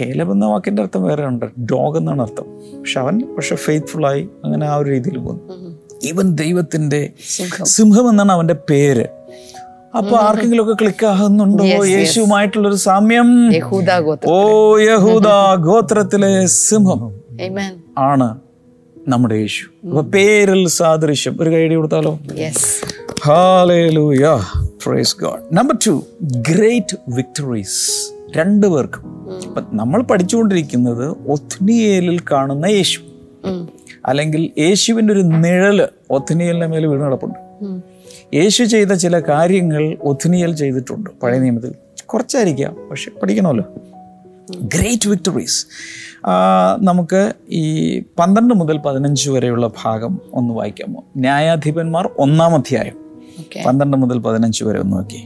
കേലബ് 0.00 0.32
എന്ന 0.32 0.46
വാക്കിന്റെ 0.46 0.82
അർത്ഥം 0.82 1.02
വേറെ 1.02 1.26
ഉണ്ട്. 1.26 1.46
ഡോഗ് 1.62 1.96
എന്നാണ് 1.96 2.22
അർത്ഥം. 2.22 2.44
പക്ഷെ 2.78 3.00
അവൻ 3.00 3.18
പക്ഷെ 3.36 3.56
ഫെയ്ത്ത്ഫുൾ 3.56 4.06
ആയി 4.06 4.28
അങ്ങനെ 4.44 4.66
ആ 4.66 4.76
ഒരു 4.76 4.90
രീതിയിൽ 4.90 5.18
പോകുന്നു. 5.18 5.63
ഇവൻ 6.04 6.34
ദൈവത്തിന്റെ 6.34 7.10
സിംഹം. 7.64 8.10
എന്നാണ് 8.10 8.32
അവന്റെ 8.32 8.54
പേര്. 8.70 9.06
അപ്പൊ 9.96 10.16
ആർക്കെങ്കിലും 10.16 10.62
ഒക്കെ 10.62 10.74
ക്ലിക്ക് 10.74 11.06
ആകുന്നുണ്ടോ 11.06 11.64
യേശുവുമായിട്ടുള്ളൊരു 11.84 12.74
സാമ്യം? 12.74 13.54
ഓ 14.28 14.76
യഹൂദാ 14.78 15.54
ഗോത്രത്തിലെ 15.54 16.46
സിംഹം 16.46 17.14
Amen. 17.46 17.84
ആണ് 17.98 18.38
നമ്മുടെ 19.08 19.34
യേശു. 19.34 19.86
അപ്പൊ 19.86 20.02
പേരിൽ 20.02 20.68
സാദൃശ്യം. 20.68 21.36
ഒരു 21.40 21.50
കൈഡി 21.50 21.74
കൊടുത്താലോ? 21.74 22.18
Praise 24.84 25.16
God 25.20 25.56
number 25.56 25.76
two 25.86 26.04
great 26.22 26.96
victories 27.08 28.12
രണ്ടു 28.36 28.66
പേർക്കും. 28.66 29.24
നമ്മൾ 29.72 30.02
പഠിച്ചുകൊണ്ടിരിക്കുന്നത് 30.02 31.16
ഒത്നിയേലിൽ 31.28 32.20
കാണുന്ന 32.32 32.66
യേശു. 32.66 33.00
അല്ലെങ്കിൽ 34.06 34.50
യേശുവിന്റെ 34.58 35.12
ഒരു 35.14 35.20
നിഴൽ 35.20 35.88
ഒത്തിനിയലിന്റെ 36.10 36.66
മേൽ 36.66 36.86
വീണ് 36.86 37.04
കിടപ്പുണ്ട്. 37.04 37.38
യേശു 38.34 38.64
ചെയ്ത 38.64 38.92
ചില 38.92 39.20
കാര്യങ്ങൾ 39.20 39.96
ഒത്തിനിയൽ 40.02 40.54
ചെയ്തിട്ടുണ്ട് 40.54 41.10
പഴയ 41.22 41.38
നിയമത്തിൽ. 41.38 41.72
കുറച്ചായിരിക്കാം 42.04 42.76
പക്ഷെ 42.90 43.10
പഠിക്കണമല്ലോ. 43.10 43.64
ഗ്രേറ്റ് 44.60 45.08
വിക്ടറീസ് 45.08 45.66
നമുക്ക് 46.82 47.32
ഈ 47.48 47.64
പന്ത്രണ്ട് 48.18 48.54
മുതൽ 48.54 48.78
പതിനഞ്ച് 48.78 49.30
വരെയുള്ള 49.30 49.70
ഭാഗം 49.84 50.18
ഒന്ന് 50.32 50.54
വായിക്കാമോ 50.54 51.04
ന്യായാധിപന്മാർ 51.16 52.10
ഒന്നാം 52.18 52.54
അധ്യായം. 52.54 52.96
പന്ത്രണ്ട് 53.66 53.96
മുതൽ 53.96 54.18
പതിനഞ്ച് 54.18 54.64
വരെ 54.64 54.80
ഒന്ന് 54.80 54.96
നോക്കി. 54.96 55.22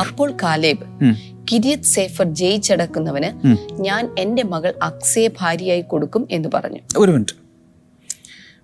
അപ്പോൾ 0.00 0.32
കാലേബ് 0.42 0.84
കിരിയത് 1.50 1.80
സേഫർ 1.80 2.24
ജയിച്ചടക്കുന്നവന് 2.24 3.46
ഞാൻ 3.72 4.14
എന്റെ 4.18 4.42
മകൾ 4.42 4.74
അക്സയെ 4.82 5.28
ഭാര്യയായി 5.40 5.80
കൊടുക്കും 5.80 6.28
എന്ന് 6.30 6.48
പറഞ്ഞു. 6.54 6.78
ഒരു 6.98 7.10
മിനിറ്റ്. 7.12 7.32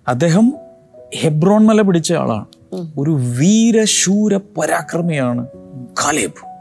അദ്ദേഹം 0.07 0.53
ഹെബ്രോൺ 1.15 1.65
മല 1.65 1.81
പിടിച്ച 1.81 2.13
ആളാണ്. 2.13 2.45
ഒരു 2.97 3.11
വീരശൂര 3.11 4.37
പരാക്രമിയാണ് 4.37 5.47
കാലേബ്. 6.03 6.53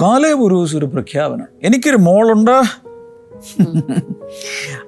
കാലേബ് 0.00 0.40
ഒരു 0.40 0.54
ദിവസം 0.54 0.78
ഒരു 0.78 0.86
പ്രഖ്യാപനം. 0.86 1.48
എനിക്കൊരു 1.62 1.96
മോളുണ്ട്. 1.96 2.62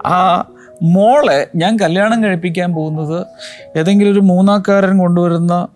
ആ 0.06 0.50
മോളെ 0.82 1.48
ഞാൻ 1.56 1.78
കല്യാണം 1.78 2.24
കഴിപ്പിക്കാൻ 2.24 2.72
പോകുന്നത് 2.72 3.26
ഏതെങ്കിലും 3.78 4.12
ഒരു 4.12 4.20
മൂന്നാക്കാരൻ 4.20 4.98
കൊണ്ടുവരുന്ന 4.98 5.68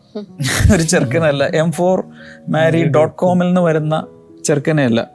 ഒരു 0.75 0.83
ചെറുക്കനല്ല 0.83 1.44
എം 1.44 1.73
ഫോർ 1.73 2.04
മാരി 2.49 2.85
ഡോട്ട് 2.85 3.16
കോമിൽ 3.16 3.47
നിന്ന് 3.47 3.61
വരുന്ന 3.61 4.06
ചെറുക്കനെയല്ല. 4.44 5.10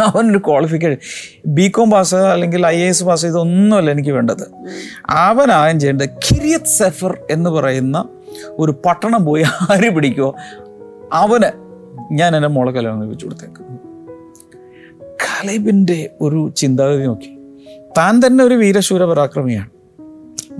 അവനൊരു 0.00 0.38
ക്വാളിഫിക്കേഷൻ 0.38 0.96
ബി 1.46 1.68
കോം 1.68 1.90
പാസ് 1.90 2.14
അല്ലെങ്കിൽ 2.14 2.66
ഐ 2.66 2.76
എ 2.80 2.88
എസ് 2.88 3.04
പാസ് 3.04 3.26
ഇതൊന്നുമല്ല 3.26 3.90
എനിക്ക് 3.90 4.10
വേണ്ടത്. 4.10 4.42
അവനാകും 5.10 5.80
ചെയ്യേണ്ടത് 5.80 6.08
കിരിയത് 6.08 6.66
സെഫർ 6.66 7.18
എന്ന് 7.30 7.50
പറയുന്ന 7.50 8.04
ഒരു 8.50 8.74
പട്ടണം 8.86 9.24
പോയി 9.24 9.42
ആര് 9.42 9.90
പിടിക്കുമോ 9.90 10.34
അവന് 11.12 11.50
ഞാൻ 12.12 12.36
എന്റെ 12.36 12.48
മോളെ 12.48 12.72
കല്യാണം 12.72 13.08
വെച്ചു 13.08 13.26
കൊടുത്തേക്കും. 13.26 13.64
കലൈബിന്റെ 15.10 16.10
ഒരു 16.20 16.52
ചിന്താഗതി 16.56 17.02
നോക്കി. 17.02 17.38
താൻ 17.98 18.20
തന്നെ 18.26 18.44
ഒരു 18.44 18.54
വീരശൂര 18.54 19.04
പരാക്രമിയാണ്. 19.04 19.68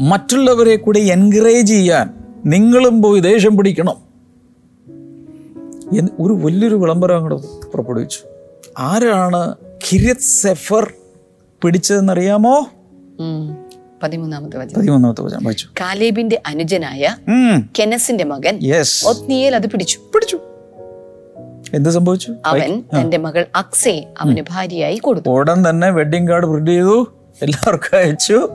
മറ്റുള്ളവരെ 0.01 0.77
കൂടി 0.77 1.01
എൻകറേജ് 1.01 1.67
ചെയ്യാൻ 1.67 2.11
നിങ്ങളും 2.47 3.03
പോയി 3.03 3.21
ദേഷ്യം 3.21 3.57
പിടിക്കണം. 3.57 4.11
ഒരു 6.21 6.33
വലിയൊരു 6.33 6.75
വിളംബരം 6.75 7.17
അങ്ങോട്ട് 7.17 7.60
പുറപ്പെടുവിച്ചു. 7.73 8.19
ആരാണ് 8.79 9.55
കിരിയത് 9.55 10.17
സെഫർ 10.17 10.93
പിടിച്ചതെന്നറിയാമോ. 11.63 12.69
പതിമൂന്നാമത്തെ 14.03 14.59
വചനം. 14.59 15.45
വായിച്ചു. 15.45 15.69
കാലേബിന്റെ 15.81 16.43
അനുജനായ 16.47 17.17
കെനസിന്റെ 17.79 18.25
മകൻ 18.25 18.61
ഒത്നിയേൽ 19.07 19.55
അത് 19.55 19.67
പിടിച്ചു. 19.67 19.99
പിടിച്ചു. 20.15 20.41
എന്ത് 21.75 21.91
സംഭവിച്ചു? 21.91 22.35
അവൻ 22.47 22.83
തന്റെ 23.01 23.17
മകൾ 23.17 23.47
അക്സയെ 23.57 24.15
അവന് 24.21 24.39
ഭാര്യയായി 24.51 24.97
കൊടുത്തു. 24.97 25.29
ഉടൻ 25.29 25.71
തന്നെ 25.71 25.91
വെഡിങ് 25.91 26.29
കാർഡ് 26.29 26.47
പ്രിന്റ് 26.47 26.71
ചെയ്തു. 26.71 27.15
എല്ലാവർക്കും 27.43 27.99
അയച്ചു. 27.99 28.49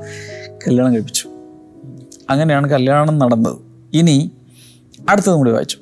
കല്യാണം 0.67 0.93
കഴിപ്പിച്ചു. 0.93 1.29
അങ്ങനെയാണ് 2.29 2.69
കല്യാണം 2.69 3.19
നടന്നത്. 3.19 3.57
ഇനി 3.93 4.31
അടുത്തതും 5.09 5.37
കൂടി 5.37 5.51
വായിച്ചു. 5.51 5.77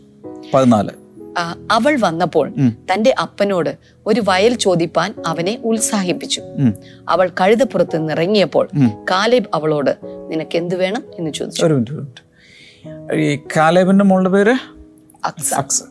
പതിനാല്. 0.53 0.89
അവൾ 1.71 1.97
വന്നപ്പോൾ 1.99 2.53
തന്റെ 2.93 3.15
അപ്പനോട് 3.21 3.77
ഒരു 4.05 4.23
വയൽ 4.27 4.55
ചോദിപ്പാൻ 4.55 5.13
അവനെ 5.27 5.59
ഉത്സാഹിപ്പിച്ചു. 5.63 6.41
അവൾ 7.09 7.31
കഴുതപ്പുറത്ത് 7.41 8.09
നിറങ്ങിയപ്പോൾ 8.09 8.69
കാലേബ് 9.11 9.45
അവളോട് 9.53 9.95
നിനക്ക് 10.29 10.57
എന്ത് 10.57 10.75
വേണം? 10.75 11.03
എന്ന് 11.15 11.31
ചോദിച്ചു. 11.31 11.65
ഈ 13.13 13.35
കാലേബിന്റെ 13.57 14.05
മോളുടെ 14.05 14.29
പേര്? 14.29 14.55
അക്സ. 15.25 15.83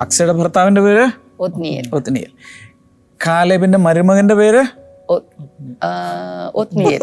അക്സയുടെ 0.00 0.32
ഭർത്താവിന്റെ 0.32 0.80
പേര്? 0.80 1.08
ഒത്നിയേൽ 1.40 2.26
കാലേബിന്റെ 3.26 3.78
മരുമകന്റെ 3.78 4.34
പേര്? 4.34 4.64
ഒത്നിയേൽ 6.54 7.02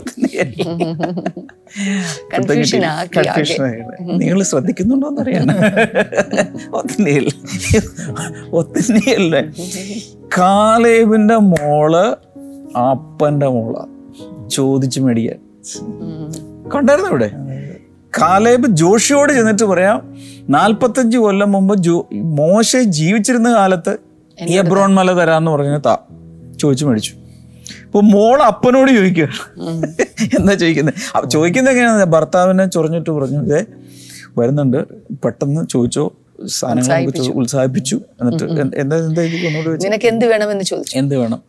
കൺഫ്യൂഷൻ 2.34 2.86
ആക്കി 2.91 3.20
നിങ്ങൾ 4.17 4.43
ശ്രദ്ധിക്കുന്നുണ്ടോ 4.43 5.08
എന്നറിയാണ് 5.08 5.53
ഒത്തിനിയൽ 6.74 7.27
ഒത്തിനിയല്ലേ 8.53 9.41
കാലേബിന്റെ 10.38 11.36
മോൾ 11.36 11.96
അപ്പന്റെ 12.88 13.48
മോള. 13.48 13.75
ചോദിച്ചു 14.50 15.00
മേടിക്കാൻ. 15.00 15.39
ഉം. 15.81 16.31
കണ്ടായിരുന്നു 16.75 17.10
ഇവിടെ 17.10 17.29
കാലേബ് 18.20 18.67
ജോഷിയോട് 18.67 19.34
ചെന്നിട്ട് 19.34 19.63
പറയാം 19.63 19.98
നാൽപ്പത്തഞ്ച് 20.50 21.17
കൊല്ലം 21.17 21.51
മുമ്പ് 21.51 21.77
ജോ 21.77 21.96
മോശ 22.24 22.77
ജീവിച്ചിരുന്ന 22.77 23.50
കാലത്ത് 23.53 23.93
എബ്രോൺ 24.58 24.93
മല 24.93 25.12
തരാന്ന് 25.13 25.51
പറഞ്ഞ 25.51 25.77
താ 25.86 25.98
ചോദിച്ചു 26.58 26.86
മേടിച്ചു. 26.86 27.13
ഇപ്പൊ 27.91 28.01
മോൾ 28.13 28.38
അപ്പനോട് 28.50 28.89
ചോദിക്കുകയാണ് 28.98 29.38
എന്താ 30.38 30.53
ചോദിക്കുന്നത് 30.62 30.93
ചോദിക്കുന്ന 31.00 31.29
ചോദിക്കുന്നത് 31.33 31.71
എങ്ങനെയാ 31.74 32.05
ഭർത്താവിനെ 32.13 32.65
ചൊറിഞ്ഞിട്ട് 32.75 33.12
പറഞ്ഞു. 33.15 33.39
ഇതേ 33.48 33.60
വരുന്നുണ്ട്. 34.39 34.77
പെട്ടെന്ന് 35.24 35.62
ചോദിച്ചോ 35.74 36.03
സാധനങ്ങൾ 36.57 37.33
ഉത്സാഹിപ്പിച്ചു. 37.41 37.98
എന്നിട്ട് 38.19 38.45
എന്താ 38.83 38.98
എന്താ 39.03 39.24
നിനക്ക് 39.88 40.07
എന്ത് 40.12 40.25
വേണമെന്ന് 40.31 40.65
ചോദിച്ചു. 40.71 40.95
എന്ത് 41.01 41.15
വേണം. 41.21 41.41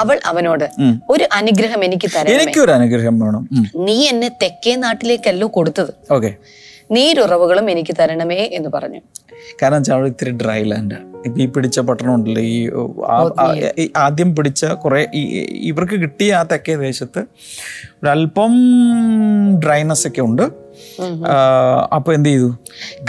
അവൾ 0.00 0.16
അവനോട് 0.30 0.66
ഒരു 1.14 1.26
അനുഗ്രഹം 1.40 1.84
എനിക്ക് 1.88 2.10
തരണമേ. 2.16 2.34
എനിക്കൊരു 2.38 2.74
അനുഗ്രഹം 2.78 3.18
വേണം 3.24 3.44
നീ 3.88 3.98
എന്നെ 4.12 4.30
തെക്കേ 4.42 4.74
നാട്ടിലേക്കല്ലോ 4.86 5.50
കൊടുത്തത്. 5.58 5.92
ഓക്കെ. 6.16 6.32
നീരുറവുകളും 6.98 7.68
എനിക്ക് 7.74 7.96
തരണമേ 8.02 8.40
എന്ന് 8.58 8.72
പറഞ്ഞു. 8.78 9.02
കാരണം 9.62 9.78
വെച്ചാൽ 9.78 9.94
അവിടെ 9.98 10.10
ഇത്തിരി 10.14 10.34
ഡ്രൈ 10.42 10.60
ലാൻഡ്. 10.72 10.98
ഇപ്പൊ 11.26 11.40
ഈ 11.40 11.46
പിടിച്ച 11.46 11.80
പട്ടണം 11.80 12.14
ഉണ്ടല്ലോ 12.14 12.42
ഈ 12.42 13.90
ആദ്യം 13.96 14.36
പിടിച്ച 14.36 14.64
കുറെ 14.64 15.08
ഇവർക്ക് 15.70 15.94
കിട്ടിയ 15.94 16.34
ആ 16.34 16.42
തെക്കേ 16.42 16.76
ദേശത്ത് 16.76 17.18
ഒരല്പം 18.02 18.52
ഡ്രൈനസ് 19.64 20.08
ഒക്കെ 20.08 20.20
ഉണ്ട്. 20.20 20.42
അപ്പൊ 21.94 22.12
എന്ത് 22.12 22.28
ചെയ്തു? 22.28 22.58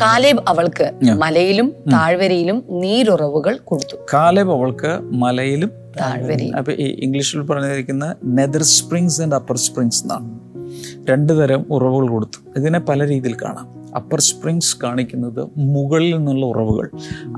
കാലേബ് 0.02 0.44
അവൾക്ക് 0.48 0.92
മലയിലും 1.14 1.74
താഴ്വരയിലും 1.94 2.64
നീരുറവുകൾ 2.70 3.58
കൊടുത്തു. 3.64 3.98
കാലേബ് 4.14 4.52
അവൾക്ക് 4.52 5.00
മലയിലും 5.02 5.72
താഴ്വരയിലും. 6.02 6.58
അപ്പൊ 6.58 6.72
ഇംഗ്ലീഷിൽ 6.72 7.42
പറഞ്ഞിരിക്കുന്ന 7.42 8.16
nether 8.26 8.64
springs 8.64 9.22
and 9.22 9.36
upper 9.36 9.58
springs 9.58 10.04
എന്നാണ്. 10.04 10.40
രണ്ടു 11.10 11.34
തരം 11.34 11.66
ഉറവുകൾ 11.70 12.08
കൊടുത്തു. 12.10 12.60
ഇതിനെ 12.60 12.80
പല 12.80 13.08
രീതിയിൽ 13.08 13.38
കാണാം. 13.44 13.81
അപ്പർ 13.96 14.20
സ്പ്രിങ്സ് 14.20 14.78
കാണിക്കുന്നത് 14.84 15.48
മുകളിൽ 15.58 16.18
നിന്നുള്ള 16.18 16.46
ഉറവുകൾ 16.46 16.90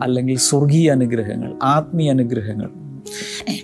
അല്ലെങ്കിൽ 0.04 0.38
സ്വർഗീയ 0.38 0.92
അനുഗ്രഹങ്ങൾ 0.92 1.60
ആത്മീയ 1.64 2.10
അനുഗ്രഹങ്ങൾ. 2.10 2.70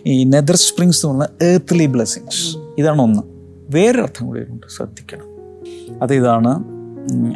ഈ 0.05 0.23
നെതർ 0.23 0.55
സ്പ്രിങ്സ് 0.55 1.05
എന്ന് 1.05 1.19
പറഞ്ഞാൽ 1.19 1.47
ഏർത്ത്ലി 1.47 1.85
ബ്ലെസ്സിങ്സ് 1.85 2.57
ഇതാണ് 2.77 3.01
ഒന്ന്. 3.01 3.23
വേറെ 3.69 4.01
അർത്ഥം 4.01 4.27
കൂടി 4.27 4.39
ഉണ്ട്. 4.39 4.67
ശ്രദ്ധിക്കണം. 4.75 5.25
അത് 6.01 6.13
ഇതാണ് 6.13 6.63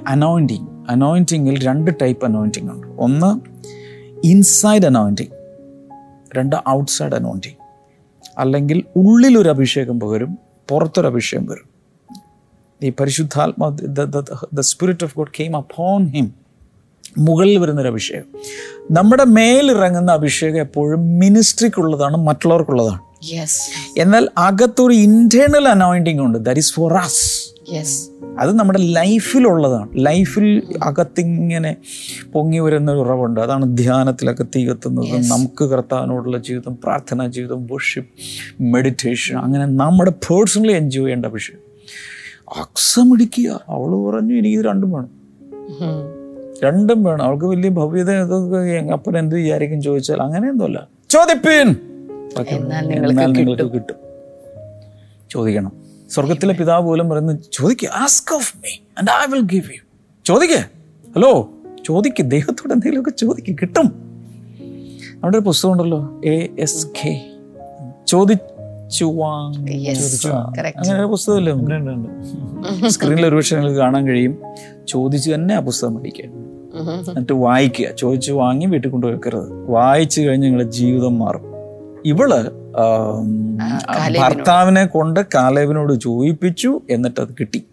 അനോയിന്റിങ് 0.08 0.68
അനോയിന്റിങ്ങിൽ 0.90 1.64
രണ്ട് 1.64 1.92
ടൈപ്പ് 2.02 2.26
അനോയിന്റിങ് 2.26 2.70
ഉണ്ട്. 2.70 2.88
ഒന്ന് 2.88 3.54
ഇൻസൈഡ് 4.28 4.86
അനോയിന്റിങ് 4.86 5.44
രണ്ട് 6.38 6.56
ഔട്ട്സൈഡ് 6.70 7.14
അനോയിന്റിങ് 7.14 7.56
അല്ലെങ്കിൽ 8.38 8.84
ഉള്ളിലൊരു 8.96 9.50
അഭിഷേകം 9.50 10.00
പകരും 10.00 10.40
പുറത്തൊരു 10.70 11.08
അഭിഷേകം 11.08 11.46
വരും 11.46 11.73
ഈ 12.84 12.94
പരിശുദ്ധാത്മാ 13.00 13.78
the 14.54 14.60
spirit 14.60 15.04
of 15.04 15.14
God 15.18 15.34
came 15.40 15.56
upon 15.56 16.06
him 16.06 16.34
മുകളിൽ 17.18 17.58
വരുന്നൊരു 17.58 17.88
അഭിഷേകം. 17.88 18.28
നമ്മുടെ 18.92 19.24
മേലിറങ്ങുന്ന 19.24 20.12
അഭിഷേകം 20.12 20.60
എപ്പോഴും 20.60 21.20
മിനിസ്ട്രിക്കുള്ളതാണ് 21.20 22.18
മറ്റുള്ളവർക്കുള്ളതാണ്. 22.18 23.00
എന്നാൽ 23.98 24.30
അകത്തൊരു 24.38 24.94
ഇന്റേണൽ 24.94 25.68
അനോയിന്റിങ് 25.68 26.20
ഉണ്ട്. 26.20 26.38
ദാറ്റ് 26.46 26.60
ഈസ് 26.60 26.74
ഫോർ 26.74 26.94
അസ് 26.94 27.54
അത് 28.40 28.52
നമ്മുടെ 28.60 28.80
ലൈഫിലുള്ളതാണ്. 28.80 29.90
ലൈഫിൽ 29.96 30.64
അകത്തിങ്ങനെ 30.84 31.76
പൊങ്ങി 32.34 32.60
വരുന്ന 32.60 32.92
ഒരു 32.92 33.00
ഉറവുണ്ട്. 33.00 33.40
അതാണ് 33.40 33.78
ധ്യാനത്തിലൊക്കെ 33.78 34.46
തീ 34.56 34.68
കത്തുന്നത് 34.68 35.32
നമുക്ക് 35.32 35.64
കർത്താവിനോടുള്ള 35.64 36.38
ജീവിതം 36.38 36.78
പ്രാർത്ഥനാ 36.84 37.28
ജീവിതം 37.28 37.68
വർഷിപ്പ് 37.72 38.12
മെഡിറ്റേഷൻ 38.64 39.38
അങ്ങനെ 39.38 39.66
നമ്മുടെ 39.66 40.12
പേഴ്സണലി 40.12 40.74
എൻജോയ് 40.74 41.06
ചെയ്യേണ്ട 41.06 41.26
വിഷയം 41.26 41.60
അക്സം 42.48 43.14
ഇടിക്കുക 43.14 43.60
അവൾ 43.70 44.12
പറഞ്ഞു 44.12 44.34
എനിക്ക് 44.34 44.58
ഇത് 44.58 44.66
രണ്ടും 44.66 44.92
വേണം. 44.92 45.10
രണ്ടും 46.64 47.04
വേണം. 47.04 47.26
അവൾക്ക് 47.26 47.46
വലിയ 47.46 47.70
ഭവ്യത 47.70 48.12
അപ്പൻ 48.92 49.18
എന്ത് 49.18 49.36
വിചാരിക്കും 49.36 49.82
ചോദിച്ചാൽ 49.82 50.22
അങ്ങനെയൊന്നുമല്ല 50.22 50.88
ചോദിപ്പീൻ. 51.10 51.76
നിങ്ങൾക്ക് 53.26 53.74
കിട്ടും. 53.74 53.96
ചോദിക്കണം. 55.32 55.72
സ്വർഗത്തിലെ 56.10 56.54
പിതാവ് 56.54 56.84
പോലും 56.86 57.10
പറയുന്നത് 57.10 57.40
ചോദിക്കുക 57.54 57.90
ask 57.90 58.36
of 58.36 58.58
me 58.58 58.72
and 58.98 59.10
I 59.12 59.34
will 59.34 59.48
give 59.48 59.74
you 59.74 59.82
ചോദിക്കേ. 60.26 60.64
ഹലോ 61.16 61.50
ചോദിക്ക്. 61.86 62.24
ദൈവത്തോട് 62.24 62.74
എന്തെങ്കിലുമൊക്കെ 62.74 63.12
ചോദിക്ക്. 63.12 63.56
കിട്ടും. 63.62 63.86
നമ്മുടെ 65.14 65.38
ഒരു 65.38 65.46
പുസ്തകം 65.46 65.72
ഉണ്ടല്ലോ 65.72 66.22
എ 66.26 66.48
എസ് 66.60 66.88
കെ 66.88 67.32
ചോദിച്ചു 68.08 68.53
അങ്ങനെ 70.78 71.00
ഒരു 71.00 71.08
പുസ്തകമല്ലേ? 71.08 71.54
ഉണ്ട്, 71.54 71.76
ഉണ്ട്. 71.76 72.90
സ്ക്രീനിൽ 72.90 73.26
ഒരു 73.26 73.36
പക്ഷേ 73.36 73.56
നിങ്ങൾക്ക് 73.56 73.80
കാണാൻ 73.80 74.08
കഴിയും. 74.08 74.38
ചോദിച്ചു 74.88 75.34
തന്നെ 75.34 75.56
ആ 75.56 75.60
പുസ്തകം 75.60 75.96
പഠിക്കുക. 75.96 76.26
എന്നിട്ട് 76.26 77.34
വായിക്കുക. 77.34 77.88
ചോദിച്ചു 78.00 78.32
വാങ്ങി 78.32 78.66
വീട്ടിൽ 78.66 78.90
കൊണ്ട് 78.90 79.08
വെക്കരുത് 79.08 79.72
വായിച്ചു 79.72 80.22
കഴിഞ്ഞ് 80.22 80.46
നിങ്ങളുടെ 80.46 80.72
ജീവിതം 80.72 81.20
മാറും. 81.20 81.42
ഇവൾ 82.06 82.52
ഭർത്താവിനെ 84.20 84.86
കൊണ്ട് 84.86 85.20
കാലേവിനോട് 85.36 85.94
ചോദിപ്പിച്ചു 85.94 86.82
എന്നിട്ട് 86.90 87.22
അത് 87.22 87.36
കിട്ടി. 87.40 87.64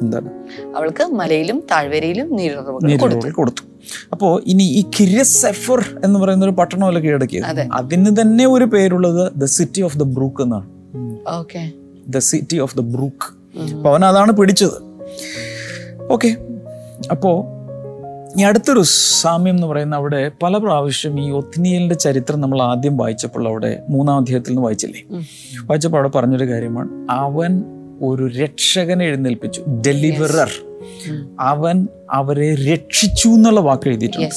എന്താണ്? 0.00 0.30
അവൾക്ക് 0.76 1.04
മലയിലും 1.04 1.62
താഴ്വരയിലും 1.70 2.36
നീരുറവുകൾ 2.36 3.30
കൊടുത്തു. 3.30 3.62
അപ്പോ 4.12 4.40
ഇനി 4.46 4.62
ഈ 4.62 4.84
കിരസെഫർ 5.00 6.00
എന്ന് 6.04 6.20
പറയുന്ന 6.20 6.44
ഒരു 6.44 6.52
പട്ടണമല്ല 6.52 6.98
കീഴടക്കിയത്? 6.98 7.68
അതിന് 7.72 8.20
തന്നെ 8.20 8.46
ഒരു 8.46 8.64
പേരുള്ളത് 8.64 9.32
the 9.36 9.44
city 9.44 9.82
of 9.82 9.98
the 9.98 10.02
brook 10.02 10.42
എന്നാണ്. 10.42 10.68
Okay. 11.28 11.72
The 12.08 12.18
city 12.18 12.58
of 12.58 12.78
the 12.78 12.80
brook 12.80 13.38
അപ്പൊ 13.60 13.90
അവൻ 13.90 14.04
അതാണ് 14.04 14.32
പിടിച്ചത്. 14.32 14.82
ഓക്കെ. 16.10 16.36
അപ്പോ 17.10 17.46
ഈ 18.38 18.42
അടുത്തൊരു 18.42 18.82
സാമ്യം 19.20 19.54
എന്ന് 19.54 19.66
പറയുന്ന 19.66 19.96
അവിടെ 19.96 20.30
പല 20.42 20.56
പ്രാവശ്യം 20.56 21.20
ഈ 21.20 21.30
ഒത്തിനിയലിന്റെ 21.30 21.94
ചരിത്രം 21.94 22.40
നമ്മൾ 22.40 22.62
ആദ്യം 22.62 22.96
വായിച്ചപ്പോൾ 22.96 23.48
അവിടെ 23.48 23.82
മൂന്നാം 23.90 24.16
അധ്യായത്തിൽ 24.16 24.50
നിന്ന് 24.50 24.62
വായിച്ചില്ലേ? 24.62 25.02
വായിച്ചപ്പോൾ 25.64 25.96
അവിടെ 25.96 26.08
പറഞ്ഞൊരു 26.08 26.44
കാര്യമാണ്. 26.44 26.88
അവൻ 27.10 27.62
ഒരു 28.00 28.26
രക്ഷകൻ 28.26 29.02
എഴുന്നേൽപ്പിച്ചു. 29.02 29.60
ഡെലിവറർ 29.86 30.50
അവൻ 31.40 31.88
അവരെ 32.10 32.54
രക്ഷിച്ചു 32.54 33.28
എന്നുള്ള 33.28 33.60
വാക്ക് 33.60 33.88
എഴുതിയിട്ടുണ്ട്. 33.88 34.34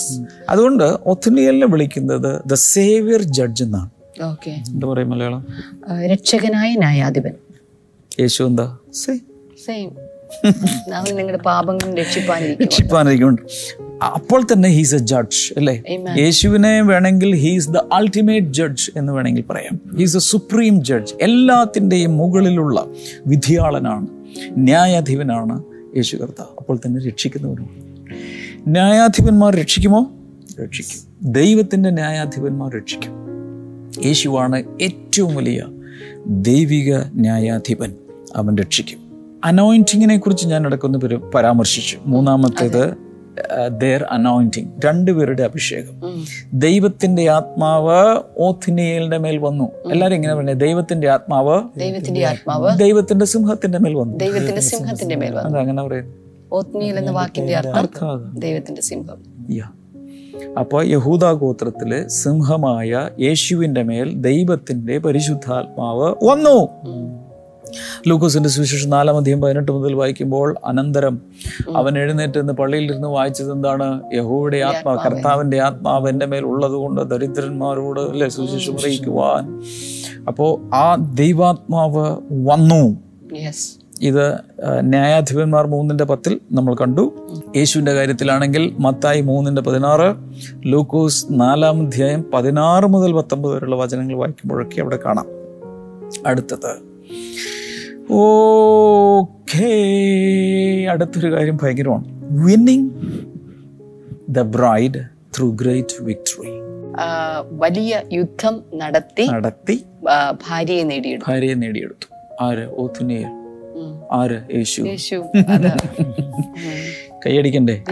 അതുകൊണ്ട് 0.50 0.84
ഒത്തിനിയലിനെ 0.84 1.66
വിളിക്കുന്നത് 1.66 2.42
ദ 2.46 2.54
സേവിയർ 2.54 3.22
ജഡ്ജ് 3.22 3.64
എന്നാണ്. 3.64 3.90
ഓക്കെ 4.24 4.52
എന്താ 4.52 4.88
പറയാ 4.88 5.06
മലയാളം? 5.06 5.48
രക്ഷകനായ 6.06 6.76
ന്യായാധിപൻ. 6.76 7.34
യേശു 8.20 8.44
എന്താ? 8.44 8.78
സേ 8.94 9.18
സെയിം 9.66 9.90
അവൻ 10.96 11.16
നിങ്ങളുടെ 11.16 11.44
പാപങ്ങൾ 11.44 11.96
രക്ഷിപ്പാനിരിക്കും 11.96 12.66
രക്ഷിപ്പാനിരിക്കുന്നുണ്ട്. 12.66 13.42
അപ്പോൾ 14.02 14.44
തന്നെ 14.44 14.70
ഹീസ് 14.70 14.96
എ 14.96 14.98
ജഡ്ജ് 14.98 15.54
അല്ലേ? 15.58 15.84
യേശുവിനെ 16.20 16.82
വേണമെങ്കിൽ 16.82 17.36
ഹീസ് 17.36 17.70
ദ 17.70 17.78
അൾട്ടിമേറ്റ് 17.78 18.48
ജഡ്ജ് 18.48 18.92
എന്ന് 18.96 19.14
വേണമെങ്കിൽ 19.14 19.44
പറയാം. 19.50 19.98
ഹീസ് 19.98 20.18
എ 20.18 20.20
സുപ്രീം 20.20 20.84
ജഡ്ജ് 20.84 21.14
എല്ലാത്തിന്റെയും 21.22 22.18
മുകളിലുള്ള 22.18 22.86
വിധിയാളനാണ് 23.28 24.08
ന്യായാധിപനാണ് 24.52 25.64
യേശു 25.96 26.18
കർത്താവ്. 26.18 26.56
അപ്പോൾ 26.58 26.78
തന്നെ 26.86 27.06
രക്ഷിക്കുന്നവരും 27.08 27.70
ന്യായാധിപന്മാർ 28.68 29.56
രക്ഷിക്കുമോ? 29.56 30.12
രക്ഷിക്കും. 30.64 31.32
ദൈവത്തിന്റെ 31.32 31.90
ന്യായാധിപന്മാർ 31.90 32.76
രക്ഷിക്കും. 32.76 33.12
യേശുവാണ് 34.06 34.64
ഏറ്റവും 34.82 35.36
വലിയ 35.36 35.64
ദൈവിക 36.28 36.96
ന്യായാധിപൻ. 37.16 37.94
അവൻ 38.36 38.58
രക്ഷിക്കും. 38.58 39.00
അനോയിന്റിങ്ങിനെ 39.44 40.18
കുറിച്ച് 40.18 40.48
ഞാൻ 40.48 40.66
ഇടയ്ക്കൊന്ന് 40.66 41.00
പര- 41.00 41.20
പരാമർശിച്ചു. 41.36 41.98
മൂന്നാമത്തേത് 42.06 43.11
ദർ 43.68 44.04
അനോയിന്റിങ് 44.04 44.68
രണ്ടുപേരുടെ 44.86 45.44
അഭിഷേകം. 45.44 46.26
ദൈവത്തിന്റെ 46.54 47.30
ആത്മാവ് 47.30 48.22
ഓഥിനിയലിന്റെ 48.38 49.18
മേൽ 49.18 49.38
വന്നു. 49.38 49.72
എല്ലാരും 49.92 50.16
ഇങ്ങനെ 50.16 50.36
പറഞ്ഞു? 50.36 50.54
ദൈവത്തിന്റെ 50.54 51.10
ആത്മാവ് 51.10 51.80
ദൈവത്തിന്റെ 51.80 52.26
ആത്മാവ് 52.26 52.78
ദൈവത്തിന്റെ 52.78 53.26
സിംഹത്തിന്റെ 53.26 53.80
മേൽ 53.80 53.94
വന്നു. 53.94 54.18
ദൈവത്തിന്റെ 54.18 54.62
സിംഹത്തിന്റെ 54.62 55.16
മേൽ 55.16 55.36
വന്നു. 55.36 55.50
അത് 55.50 55.58
അങ്ങനെ 55.58 55.88
പറയുന്നു. 55.88 56.16
ഓത്നിയൽ 56.54 56.98
എന്ന 56.98 57.12
വാക്കിന്റെ 57.12 57.56
അർത്ഥം 57.56 58.36
ദൈവത്തിന്റെ 58.38 58.82
സിംഹം. 58.82 59.18
യാ. 59.52 59.66
അപ്പൊ 60.60 60.84
യഹൂദ 60.84 61.26
ഗോത്രത്തിലെ 61.26 62.08
സിംഹമായ 62.08 63.10
യേശുവിന്റെ 63.20 63.84
മേൽ 63.84 64.14
ദൈവത്തിന്റെ 64.16 64.98
പരിശുദ്ധാത്മാവ് 64.98 66.16
വന്നു. 66.24 66.70
ലൂക്കോസിന്റെ 68.08 68.50
സുവിശേഷം 68.50 68.90
നാലാം 68.90 69.18
അധ്യായം 69.18 69.42
പതിനെട്ട് 69.42 69.72
മുതൽ 69.72 69.94
വായിക്കുമ്പോൾ 69.94 70.56
അനന്തരം 70.66 71.22
അവൻ 71.76 71.98
എഴുന്നേറ്റ് 71.98 72.40
നിന്ന് 72.40 72.54
പള്ളിയിലിരുന്ന് 72.54 73.08
വായിച്ചത് 73.08 73.52
എന്താണ്? 73.52 74.02
യഹോയുടെ 74.14 74.58
ആത്മാവ് 74.58 75.00
കർത്താവിന്റെ 75.06 75.60
ആത്മാവ് 75.62 76.10
എന്റെ 76.10 76.26
മേൽ 76.26 76.44
ഉള്ളത് 76.44 76.72
കൊണ്ട് 76.72 77.02
ദരിദ്രന്മാരോട് 77.02 78.00
അല്ലെ 78.00 78.30
സുവിശേഷം 78.30 78.74
അറിയിക്കുവാൻ. 78.74 79.62
അപ്പോൾ 80.28 80.76
ആ 80.76 80.96
ദൈവാത്മാവ് 80.96 82.18
വന്നു. 82.48 82.98
ഇത് 84.02 84.26
ന്യായാധിപന്മാർ 84.80 85.68
മൂന്നിന്റെ 85.68 86.04
പത്തിൽ 86.04 86.40
നമ്മൾ 86.52 86.76
കണ്ടു. 86.76 87.14
യേശുവിന്റെ 87.58 87.94
കാര്യത്തിലാണെങ്കിൽ 87.94 88.76
മത്തായി 88.80 89.22
മൂന്നിന്റെ 89.22 89.62
പതിനാറ് 89.62 90.16
ലൂക്കോസ് 90.66 91.26
നാലാം 91.32 91.86
അധ്യായം 91.86 92.26
പതിനാറ് 92.34 92.86
മുതൽ 92.86 93.12
പത്തൊമ്പത് 93.12 93.56
വരെയുള്ള 93.56 93.76
വചനങ്ങൾ 93.76 94.16
വായിക്കുമ്പോഴൊക്കെ 94.16 94.82
അവിടെ 94.82 95.00
കാണാം. 95.06 95.28
അടുത്തത് 96.26 96.74
ഓക്കേ 98.12 99.72
അടുത്തൊരു 100.86 101.32
കാര്യം 101.32 101.60
ഭയങ്കരമാണ്. 101.64 102.06
Winning 102.44 102.90
the 104.30 104.42
bride 104.42 104.98
through 105.38 105.58
great 105.62 105.90
victory 106.02 106.62
വലിയ 107.52 108.02
യുദ്ധം 108.14 108.64
നടത്തി 108.74 109.26
നടത്തി 109.26 109.86
ഭാര്യയെ 110.50 110.84
നേടിയെടുത്തു. 110.84 111.32
ഭാര്യയെ 111.32 111.54
നേടിയെടുത്തു. 111.54 112.08
ആര്? 112.44 112.68
ഓത്തുനിയൽ 112.78 113.26
ഉം. 113.76 114.04
ആര്? 114.12 114.56
യേശു. 114.56 114.82
യേശു 114.82 115.16
കൈയടിക്കണ്ടേ? 117.26 117.84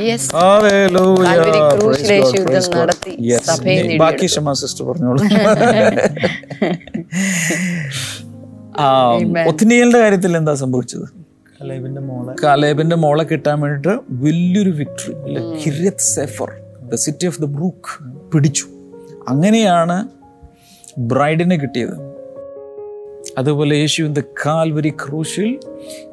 ബാക്കി 3.97 4.25
ക്ഷമ 4.25 4.53
സിസ്റ്റർ 4.53 4.85
പറഞ്ഞോളൂ. 4.85 5.23
ആ, 8.79 9.13
ഒത്നിയലിന്റെ 9.47 9.99
കാര്യത്തിൽ 9.99 10.37
എന്താ 10.37 10.53
സംഭവിച്ചത്? 10.53 11.09
കലേബിന്റെ 11.61 12.01
മോളെ. 12.01 12.33
കാലേബിന്റെ 12.43 12.95
മോളെ 12.95 13.23
കിട്ടാൻ 13.23 13.61
വേണ്ടിട്ട് 13.61 13.99
വലിയൊരു 14.09 14.69
victory 14.69 15.91
Sepher 15.99 16.51
the 16.91 16.95
city 16.95 17.27
of 17.27 17.41
the 17.41 17.45
brook 17.45 18.03
പിടിച്ചു. 18.31 18.65
അങ്ങനെയാണ് 19.27 20.07
ബ്രൈഡിനെ 20.97 21.57
കിട്ടിയത്. 21.57 22.09
അതുപോലെ 23.37 23.75
യേശുവിന്റെ 23.75 24.23
കാൽവരി 24.45 24.89
ക്രൂശിൽ 24.89 25.59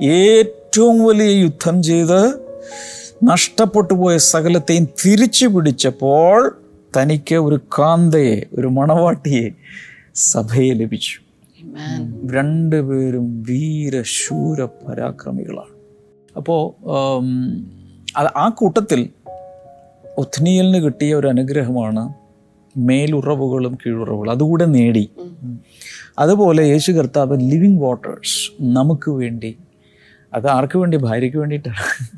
ഏറ്റവും 0.02 1.05
വലിയ 1.05 1.26
യുദ്ധം 1.26 1.83
ചെയ്ത് 1.83 2.29
നഷ്ടപ്പെട്ടു 3.24 3.94
പോയ 3.94 4.16
സകലത്തെയും 4.18 4.85
തിരിച്ചു 4.85 5.46
പിടിച്ചപ്പോൾ 5.46 6.59
തനിക്ക് 6.96 7.35
ഒരു 7.35 7.61
കാന്തയെ 7.79 8.42
ഒരു 8.59 8.66
മണവാട്ടിയെ 8.66 9.50
സഭയെ 10.14 10.74
ലഭിച്ചു. 10.74 11.25
രണ്ടുപേരും 12.35 13.42
വീരശൂര 13.42 14.64
പരാക്രമികളാണ്. 14.64 15.74
അപ്പോൾ 16.37 16.62
ആ 18.37 18.48
കൂട്ടത്തിൽ 18.48 19.09
ഒത്നിയലിന് 20.18 20.85
കിട്ടിയ 20.85 21.14
ഒരു 21.14 21.26
അനുഗ്രഹമാണ് 21.26 22.12
മേലുറവുകളും 22.76 23.79
കീഴുറവുകളും. 23.87 24.31
അതുകൂടെ 24.31 24.64
നേടി. 24.64 25.11
അതുപോലെ 26.18 26.62
യേശു 26.66 26.92
കർത്താവ് 26.92 27.37
ലിവിങ് 27.40 27.83
വാട്ടേഴ്സ് 27.83 28.62
നമുക്ക് 28.62 29.11
വേണ്ടി 29.11 29.59
അത് 30.35 30.48
ആർക്ക് 30.48 30.79
വേണ്ടി? 30.79 30.96
ഭാര്യയ്ക്ക് 30.96 31.38
വേണ്ടിയിട്ടാണ്. 31.38 32.16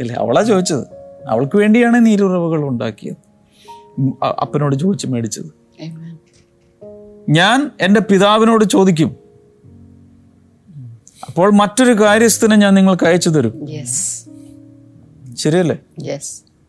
അല്ലേ? 0.00 0.14
അവളാ 0.14 0.42
ചോദിച്ചത്. 0.42 0.86
അവൾക്ക് 1.26 1.56
വേണ്ടിയാണ് 1.56 2.06
നീരുറവുകൾ 2.06 2.68
ഉണ്ടാക്കിയത്. 2.68 3.16
അപ്പനോട് 4.24 4.76
ചോദിച്ച് 4.76 5.06
മേടിച്ചത്. 5.06 5.61
ഞാൻ 7.28 7.70
എന്റെ 7.80 8.00
പിതാവിനോട് 8.00 8.64
ചോദിക്കും 8.64 9.16
അപ്പോൾ 11.26 11.50
മറ്റൊരു 11.52 12.02
കാര്യസ്ഥനെ 12.02 12.56
ഞാൻ 12.56 12.74
നിങ്ങൾക്ക് 12.74 13.06
അയച്ചു 13.06 13.28
തരും. 13.28 13.66
ശരിയല്ലേ. 15.36 15.76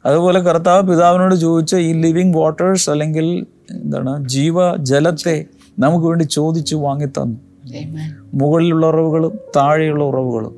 അതുപോലെ 0.06 0.40
കർത്താവ് 0.40 0.88
പിതാവിനോട് 0.88 1.36
ചോദിച്ച 1.36 1.76
ഈ 1.76 1.94
ലിവിങ് 1.94 2.34
വാട്ടേഴ്സ് 2.38 2.90
അല്ലെങ്കിൽ 2.90 3.46
എന്താണ് 3.72 4.26
ജീവ 4.28 4.76
ജലത്തെ 4.76 5.46
നമുക്ക് 5.80 6.06
വേണ്ടി 6.06 6.24
ചോദിച്ചു 6.24 6.76
വാങ്ങി 6.76 7.06
തന്നു 7.06 7.38
Amen. 7.76 8.14
മുകളിലുള്ള 8.34 8.88
ഉറവുകളും 8.88 9.40
താഴെയുള്ള 9.56 10.04
ഉറവുകളും 10.04 10.56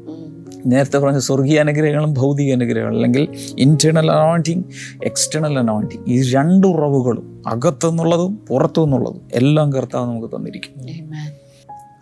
നേരത്തെ 0.65 0.97
പറഞ്ഞ 0.97 1.17
സ്വർഗീയ 1.17 1.59
അനുഗ്രഹങ്ങളും 1.59 2.13
ഭൗതിക 2.13 2.53
അനുഗ്രഹങ്ങളും 2.53 2.95
അല്ലെങ്കിൽ 2.95 3.27
ഇന്റേണൽ 3.59 4.11
അനോയിന്റിങ് 4.11 4.63
എക്സ്റ്റേണൽ 5.03 5.59
അനോയിന്റിങ് 5.59 6.03
ഈ 6.07 6.31
രണ്ട് 6.35 6.67
ഉറവുകളും 6.67 7.34
അകത്തുനിന്നുള്ളതും 7.45 8.45
പുറത്തു 8.47 8.81
നിന്നുള്ളതും 8.81 9.27
എല്ലാം 9.33 9.73
കർത്താവ് 9.73 10.09
നമുക്ക് 10.09 10.35
തന്നിരിക്കും. 10.35 10.73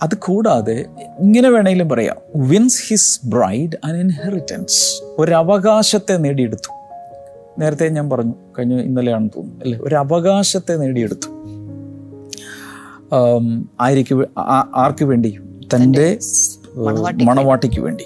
അത് 0.02 0.16
കൂടാതെ 0.18 0.86
ഇങ്ങനെ 1.20 1.50
വേണമെങ്കിലും 1.50 1.90
പറയാം. 1.90 2.16
Wins 2.36 2.90
his 2.90 3.20
bride 3.26 3.78
and 3.86 3.98
inheritance 3.98 5.04
ഒരവകാശത്തെ 5.18 6.18
നേടിയെടുത്തു. 6.18 6.74
നേരത്തെ 7.60 7.90
ഞാൻ 7.90 8.10
പറഞ്ഞു 8.10 8.34
കഴിഞ്ഞ 8.60 8.82
ഇന്നലെയാണ് 8.82 9.30
തോന്നുന്നു 9.30 9.66
അല്ലേ? 9.66 9.80
ഒരു 9.80 9.96
അവകാശത്തെ 9.96 10.78
നേടിയെടുത്തു. 10.78 11.28
ആം, 13.16 13.70
ആര്യക്ക് 13.82 14.16
വേ- 14.16 14.30
ആർക്ക് 14.76 15.06
വേണ്ടി? 15.06 15.40
തന്റെ 15.76 16.20
മണവാട്ടിക്ക് 17.24 17.80
വേണ്ടി. 17.82 18.06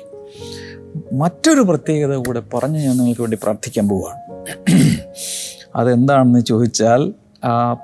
മറ്റൊരു 1.14 1.62
പ്രത്യേകത 1.62 2.16
കൂടെ 2.16 2.42
പറഞ്ഞ് 2.54 2.80
ഞാൻ 2.80 2.98
നിങ്ങൾക്ക് 2.98 3.22
വേണ്ടി 3.22 3.38
പ്രാർത്ഥിക്കാൻ 3.44 3.90
പോവുകയാണ്. 3.90 4.56
അതെന്താണെന്ന് 5.76 6.40
ചോദിച്ചാൽ 6.40 7.14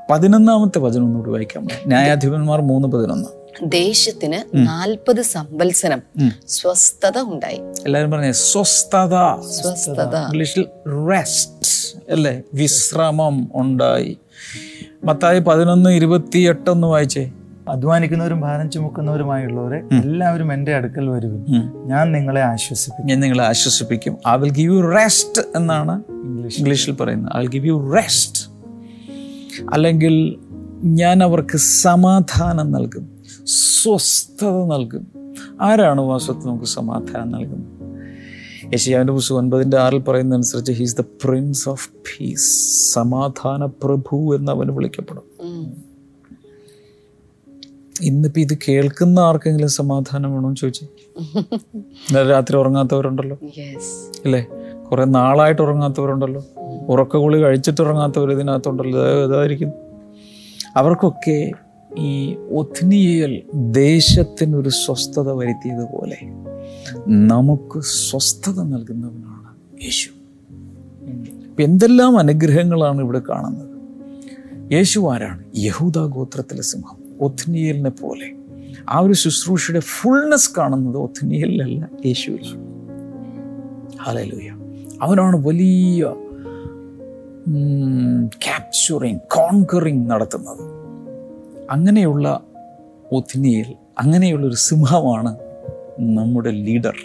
പതിനൊന്നാമത്തെ 0.10 0.80
വചനം 0.80 1.04
ഒന്നുകൂടി 1.04 1.32
വായിക്കാം. 1.32 1.68
ന്യായാധിപന്മാർ 1.86 2.62
മൂന്ന് 2.62 2.88
പതിനൊന്ന്. 2.88 3.26
ദേശത്തിന് 3.63 4.68
നാൽപ്പത് 4.68 5.22
സംവത്സരം 5.22 6.02
സ്വസ്ഥത 6.48 7.22
ഉണ്ടായി. 7.22 7.62
എല്ലാവരും 7.86 8.12
പറഞ്ഞേ 8.12 8.32
സ്വസ്ഥത. 8.32 9.42
സ്വസ്ഥത. 9.50 10.16
ഇംഗ്ലീഷിൽ 10.16 10.66
റെസ്റ്റ് 11.10 12.12
അല്ലേ? 12.12 12.42
വിശ്രമം 12.54 13.48
ഉണ്ടായി. 13.56 14.18
മത്തായി 15.04 15.39
പതിനൊന്ന് 15.39 15.89
ഇരുപത്തി 15.89 16.39
ഒന്ന് 16.70 16.88
വായിച്ചേ. 16.88 17.32
അധ്വാനിക്കുന്നവരും 17.70 18.42
ഭാരം 18.42 18.72
ചുമക്കുന്നവരുമായുള്ളവരെ 18.72 19.78
എല്ലാവരും 19.78 20.54
എന്റെ 20.54 20.76
അടുക്കൽ 20.76 21.10
വരുവിൻ. 21.10 21.46
ഞാൻ 21.86 22.12
നിങ്ങളെ 22.12 22.42
ആശ്വസിപ്പിക്കും. 22.42 23.08
ഞാൻ 23.08 23.20
നിങ്ങളെ 23.20 23.44
ആശ്വസിപ്പിക്കും. 23.44 24.18
I 24.28 24.38
will 24.38 24.52
give 24.52 24.76
you 24.76 24.82
rest 24.82 25.42
എന്നാണ് 25.56 26.04
ഇംഗ്ലീഷ് 26.10 26.58
ഇംഗ്ലീഷിൽ 26.58 26.92
പറയുന്നത്. 26.92 27.38
I 27.38 27.42
will 27.42 27.50
give 27.50 27.66
you 27.66 27.94
rest 27.96 28.43
അല്ലെങ്കിൽ 29.74 30.39
ഞാൻ 30.84 31.24
അവർക്ക് 31.24 31.58
സമാധാനം 31.58 32.72
നൽകും 32.72 33.24
സ്വസ്ഥത 33.46 34.66
നൽകും. 34.66 35.08
ആരാണ് 35.62 36.02
വാസ്തവത്തിൽ 36.02 36.48
നമുക്ക് 36.48 36.66
സമാധാനം 36.66 37.32
നൽകുന്നത്? 37.32 37.74
യശയാവിന്റെ 38.74 39.13
പുസ്തകം 39.13 39.38
ഒൻപതിന്റെ 39.38 39.78
ആറിൽ 39.78 40.00
പറയുന്നതനുസരിച്ച് 40.00 40.72
he's 40.72 40.98
the 40.98 41.02
prince 41.02 41.70
of 41.70 41.89
peace 41.89 42.52
സമാധാന 42.94 43.66
പ്രഭു 43.66 44.36
എന്ന് 44.36 44.52
അവന് 44.52 44.72
വിളിക്കപ്പെടും. 44.72 45.24
ഇന്നിപ്പോ 45.42 45.84
ഇന്നിപ്പോൾ 48.02 48.39
ഇത് 48.39 48.58
കേൾക്കുന്ന 48.68 49.20
ആർക്കെങ്കിലും 49.20 49.70
സമാധാനം 49.70 50.32
വേണമെന്ന് 50.32 50.56
ചോദിച്ചു? 50.56 50.88
ഇന്നലെ 51.74 52.30
രാത്രി 52.30 52.58
ഉറങ്ങാത്തവരുണ്ടല്ലോ. 52.58 53.38
Yes. 53.42 53.82
അല്ലേ? 54.26 54.48
കുറെ 54.92 55.06
നാളായിട്ട് 55.06 55.62
ഉറങ്ങാത്തവരുണ്ടല്ലോ. 55.62 56.44
ഉറക്കഗുളി 56.88 57.41
കഴിച്ചിട്ട് 57.41 57.82
ഉറങ്ങാത്തവർ 57.82 58.32
ഇതിനകത്തുണ്ടല്ലോ. 58.32 59.00
ഇതാ- 59.00 59.30
ഇതായിരിക്കും. 59.30 59.72
അവർക്കൊക്കെ 60.76 61.52
ഈ 61.98 62.36
ഒത്നിയൽ 62.36 63.41
ദേശത്തിനൊരു 63.54 64.69
സ്വസ്ഥത 64.69 65.32
വരുത്തിയതുപോലെ 65.32 66.17
നമുക്ക് 67.08 67.80
സ്വസ്ഥത 67.80 68.62
നൽകുന്നവനാണ് 68.62 69.84
യേശു. 69.84 70.10
എന്തെല്ലാം 71.62 72.17
അനുഗ്രഹങ്ങളാണ് 72.17 73.02
ഇവിടെ 73.02 73.22
കാണുന്നത്. 73.30 73.74
യേശു 74.74 75.13
ആരാണ്? 75.13 75.43
യഹൂദ 75.58 75.98
ഗോത്രത്തിലെ 75.98 76.62
സിംഹം. 76.62 76.98
ഒത്നിയലിനെ 77.22 77.89
പോലെ. 77.89 78.34
ആ 78.89 79.00
ഒരു 79.00 79.13
ശുശ്രൂഷയുടെ 79.13 79.80
ഫുൾനെസ് 79.80 80.50
കാണുന്നത് 80.58 80.98
ഒത്നിയലിലല്ല 80.98 81.89
യേശുവിൽ 82.06 82.46
ഹലലൂയ 84.04 84.50
അവനാണ് 85.02 85.48
വലിയ 85.48 86.13
ക്യാപ്ചറിങ് 88.28 89.20
കോൺകറിങ് 89.20 90.10
നടത്തുന്നത്. 90.10 90.62
അങ്ങനെയുള്ള 91.72 92.44
ഒത്തിനിയിൽ 93.12 93.66
അങ്ങനെയുള്ള 94.00 94.48
ഒരു 94.48 94.54
സിംഹമാണ് 94.54 95.38
നമ്മുടെ 96.00 96.52
ലീഡർ 96.52 96.96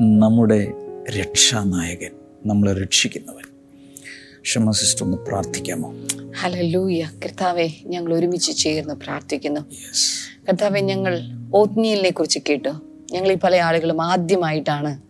നമ്മുടെ 0.00 0.72
രക്ഷാനായകൻ 1.18 2.10
നമ്മളെ 2.46 2.82
രക്ഷിക്കുന്നവൻ. 2.82 3.56
ക്ഷമ 4.42 4.70
സിസ്റ്റർ 4.70 5.04
ഒന്ന് 5.04 5.16
പ്രാർത്ഥിക്കാമോ? 5.16 5.94
കർത്താവെ 7.24 7.68
ഞങ്ങൾ 7.86 8.14
ഒരുമിച്ച് 8.14 8.52
ചേർന്ന് 8.52 8.94
പ്രാർത്ഥിക്കുന്നു. 8.94 9.60
കർത്താവെ 10.48 10.80
ഞങ്ങൾ 10.80 11.20
ഓത്നിയലിനെ 11.54 12.10
കുറിച്ച് 12.10 12.38
കേട്ടു. 12.48 12.68
ഞങ്ങൾ 13.12 13.32
ഈ 13.32 13.36
പല 13.36 13.56
ആളുകളും 13.56 14.02
ആദ്യമായിട്ടാണ് 14.02 15.02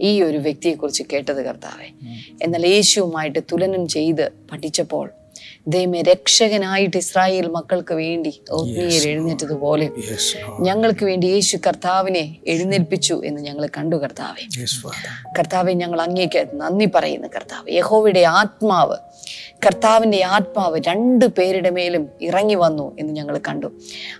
ഈ 0.00 0.22
ഒരു 0.22 0.38
വ്യക്തിയെക്കുറിച്ച് 0.38 1.02
കേട്ടത് 1.12 1.42
കർത്താവെ. 1.46 2.17
എന്നാൽ 2.42 2.66
യേശുവുമായിട്ട് 2.66 3.38
തുലനം 3.52 3.88
ചെയ്ത് 3.88 4.32
പഠിച്ചപ്പോൾ 4.52 5.10
ദൈവമേ 5.68 6.02
രക്ഷകനായിട്ട് 6.02 6.96
ഇസ്രായേൽ 6.96 7.46
മക്കൾക്ക് 7.46 7.94
വേണ്ടി 7.94 8.40
ഓത്നിയൽ 8.50 9.08
എഴുന്നേറ്റതുപോലെ 9.08 9.90
ഞങ്ങൾക്ക് 10.60 11.04
വേണ്ടി 11.04 11.26
യേശു 11.26 11.56
കർത്താവിനെ 11.66 12.36
എഴുന്നേൽപ്പിച്ചു 12.46 13.22
എന്ന് 13.24 13.40
ഞങ്ങൾ 13.40 13.68
കണ്ടു 13.76 13.96
കർത്താവെ. 13.96 14.42
കർത്താവെ 15.38 15.72
ഞങ്ങൾ 15.72 16.00
അങ്ങേക്ക് 16.00 16.48
നന്ദി 16.54 16.86
പറയുന്നു 16.94 17.28
കർത്താവ്. 17.28 17.72
യഹോവയുടെ 17.72 18.20
ആത്മാവ് 18.20 18.96
കർത്താവിന്റെ 19.66 20.24
ആത്മാവ് 20.24 20.80
രണ്ട് 20.88 21.24
പേരുടെ 21.24 21.70
മേലും 21.70 22.08
ഇറങ്ങി 22.22 22.54
വന്നു 22.54 22.96
എന്ന് 22.98 23.12
ഞങ്ങൾ 23.12 23.40
കണ്ടു. 23.48 23.72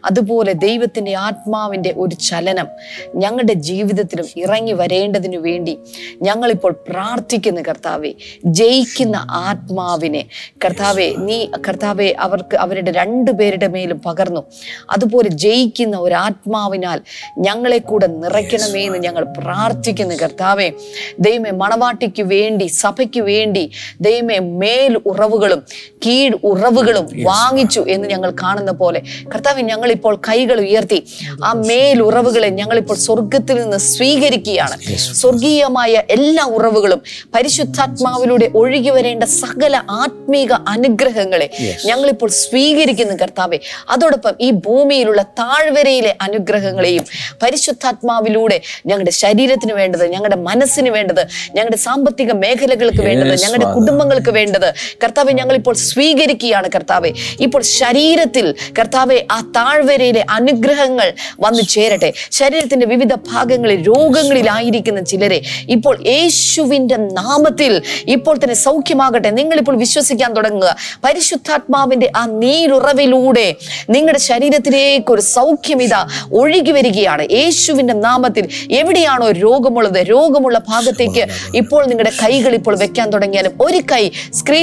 അതുപോലെ 0.04 0.52
ദൈവത്തിന്റെ 0.52 1.14
ആത്മാവിന്റെ 1.14 1.94
ഒരു 1.96 2.14
ചലനം 2.14 2.66
ഞങ്ങളുടെ 3.14 3.52
ജീവിതത്തിലും 3.52 4.26
ഇറങ്ങി 4.36 4.72
വരേണ്ടതിനു 4.72 5.38
വേണ്ടി 5.38 5.78
ഞങ്ങളിപ്പോൾ 6.22 6.76
പ്രാർത്ഥിക്കുന്നു 6.88 7.60
കർത്താവെ 7.60 8.14
ജയിക്കുന്ന 8.44 9.26
ആത്മാവിനെ. 9.30 10.26
കർത്താവെ 10.64 11.14
നീ 11.18 11.46
കർത്താവെ 11.68 12.14
അവർക്ക് 12.18 12.56
അവരുടെ 12.56 12.90
രണ്ട് 12.90 13.30
പേരുടെ 13.30 13.66
മേലും 13.66 14.00
പകർന്നു. 14.00 14.44
അതുപോലെ 14.90 15.28
ജയിക്കുന്ന 15.28 15.96
ഒരു 15.96 16.14
ആത്മാവിനാൽ 16.14 17.00
ഞങ്ങളെ 17.38 17.78
കൂടെ 17.78 18.06
നിറയ്ക്കണമേ 18.06 18.86
എന്ന് 18.86 18.98
ഞങ്ങൾ 18.98 19.24
പ്രാർത്ഥിക്കുന്നു 19.24 20.14
കർത്താവെ. 20.14 20.72
ദൈവമേ 21.20 21.50
മണവാട്ടിക്ക് 21.50 22.22
വേണ്ടി 22.22 22.66
സഭയ്ക്ക് 22.66 23.20
വേണ്ടി 23.20 23.70
ദൈവമേ 24.00 24.38
മേൽ 24.38 24.97
ഉറവുകളും 25.06 25.62
കീഴ് 26.06 26.32
ഉറവുകളും 26.44 27.08
വാങ്ങിച്ചു 27.22 27.84
എന്ന് 27.88 28.08
ഞങ്ങൾ 28.08 28.30
കാണുന്ന 28.42 28.72
പോലെ. 28.72 29.02
കർത്താവ് 29.34 29.60
ഞങ്ങളിപ്പോൾ 29.60 30.20
കൈകൾ 30.28 30.60
ഉയർത്തി 30.60 31.06
ആ 31.44 31.52
മേലുറവുകളെ 31.52 32.48
ഞങ്ങളിപ്പോൾ 32.48 32.94
സ്വർഗത്തിൽ 32.94 33.62
നിന്ന് 33.62 33.76
സ്വീകരിക്കുകയാണ്. 33.76 34.76
സ്വർഗീയമായ 35.12 36.02
എല്ലാ 36.10 36.44
ഉറവുകളും 36.44 37.02
പരിശുദ്ധാത്മാവിലൂടെ 37.34 38.50
ഒഴുകി 38.54 38.90
വരേണ്ട 38.90 39.24
സകല 39.24 39.76
ആത്മീക 39.90 40.52
അനുഗ്രഹങ്ങളെ 40.52 41.50
ഞങ്ങളിപ്പോൾ 41.84 42.30
സ്വീകരിക്കുന്നു 42.30 43.14
കർത്താവെ. 43.14 43.58
അതോടൊപ്പം 43.88 44.34
ഈ 44.40 44.50
ഭൂമിയിലുള്ള 44.50 45.22
താഴ്വരയിലെ 45.22 46.16
അനുഗ്രഹങ്ങളെയും 46.20 47.04
പരിശുദ്ധാത്മാവിലൂടെ 47.42 48.60
ഞങ്ങളുടെ 48.86 49.10
ശരീരത്തിന് 49.10 49.72
വേണ്ടത് 49.72 50.06
ഞങ്ങളുടെ 50.06 50.36
മനസ്സിന് 50.36 50.90
വേണ്ടത് 50.90 51.28
ഞങ്ങളുടെ 51.54 51.76
സാമ്പത്തിക 51.76 52.32
മേഖലകൾക്ക് 52.32 53.02
വേണ്ടത് 53.02 53.40
ഞങ്ങളുടെ 53.40 53.72
കുടുംബങ്ങൾക്ക് 53.72 54.30
വേണ്ടത് 54.30 54.74
കർത്താവെ 55.02 55.32
ഞങ്ങൾ 55.32 55.54
ഇപ്പോൾ 55.54 55.74
സ്വീകരിക്കുകയാണ് 55.74 56.68
കർത്താവെ. 56.74 57.10
ഇപ്പോൾ 57.40 57.62
ശരീരത്തിൽ 57.62 58.54
കർത്താവെ 58.78 59.26
ആ 59.32 59.38
താഴ്വരയിലെ 59.56 60.24
അനുഗ്രഹങ്ങൾ 60.30 61.12
വന്നു 61.40 61.62
ചേരട്ടെ. 61.62 62.12
ശരീരത്തിന്റെ 62.32 62.86
വിവിധ 62.86 63.14
ഭാഗങ്ങളിൽ 63.30 63.80
രോഗങ്ങളിലായിരിക്കുന്ന 63.86 65.00
ചിലരെ 65.00 65.40
ഇപ്പോൾ 65.68 65.94
യേശുവിന്റെ 66.06 66.96
നാമത്തിൽ 66.96 67.82
ഇപ്പോൾ 68.06 68.36
തന്നെ 68.36 68.54
സൗഖ്യമാകട്ടെ. 68.54 69.30
നിങ്ങൾ 69.30 69.58
ഇപ്പോൾ 69.58 69.76
വിശ്വസിക്കാൻ 69.76 70.34
തുടങ്ങുക. 70.34 70.76
പരിശുദ്ധാത്മാവിന്റെ 71.04 72.10
ആ 72.16 72.26
നീരുറവിലൂടെ 72.26 73.56
നിങ്ങളുടെ 73.90 74.18
ശരീരത്തിലേക്ക് 74.18 75.12
ഒരു 75.12 75.20
സൗഖ്യം 75.20 75.82
ഇതാ 75.82 76.00
ഒഴുകി 76.32 76.70
വരികയാണ്. 76.70 77.22
യേശുവിന്റെ 77.30 77.94
നാമത്തിൽ 77.94 78.44
എവിടെയാണോ 78.70 79.30
രോഗമുള്ളത് 79.30 80.00
രോഗമുള്ള 80.10 80.58
ഭാഗത്തേക്ക് 80.68 81.24
ഇപ്പോൾ 81.54 81.86
നിങ്ങളുടെ 81.86 82.12
കൈകൾ 82.22 82.54
ഇപ്പോൾ 82.54 82.74
വെക്കാൻ 82.78 83.10
തുടങ്ങിയാലും 83.10 83.52
ഒരു 83.60 83.80
കൈ 83.92 84.10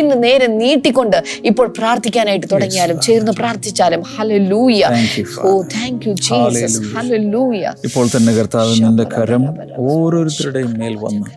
സ്ക്രീനിന് 0.06 0.24
നേരെ 0.24 0.48
നീട്ടിക്കൊണ്ട് 0.48 1.18
ഇപ്പോൾ 1.46 1.74
പ്രാർത്ഥിക്കാനായിട്ട് 1.78 2.48
തുടങ്ങിയാലും 2.52 3.00
ചേർന്ന് 3.00 3.32
പ്രാർത്ഥിച്ചാലും. 3.32 4.02
Hallelujah 4.15 4.82
oh. 5.44 5.62
Thank 5.76 6.06
you 6.10 6.13
Jesus 6.28 6.82
hallelujah 6.96 7.74
ഇപ്പോൾ 7.84 8.06
തന്നെ 8.08 8.34
കർത്താവ് 8.34 8.74
നിന്റെ 8.84 9.06
കരം 9.15 9.44
ഓരോരുത്തരുടെയും 9.88 10.74
മേൽ 10.80 10.96
വന്ന് 10.96 11.30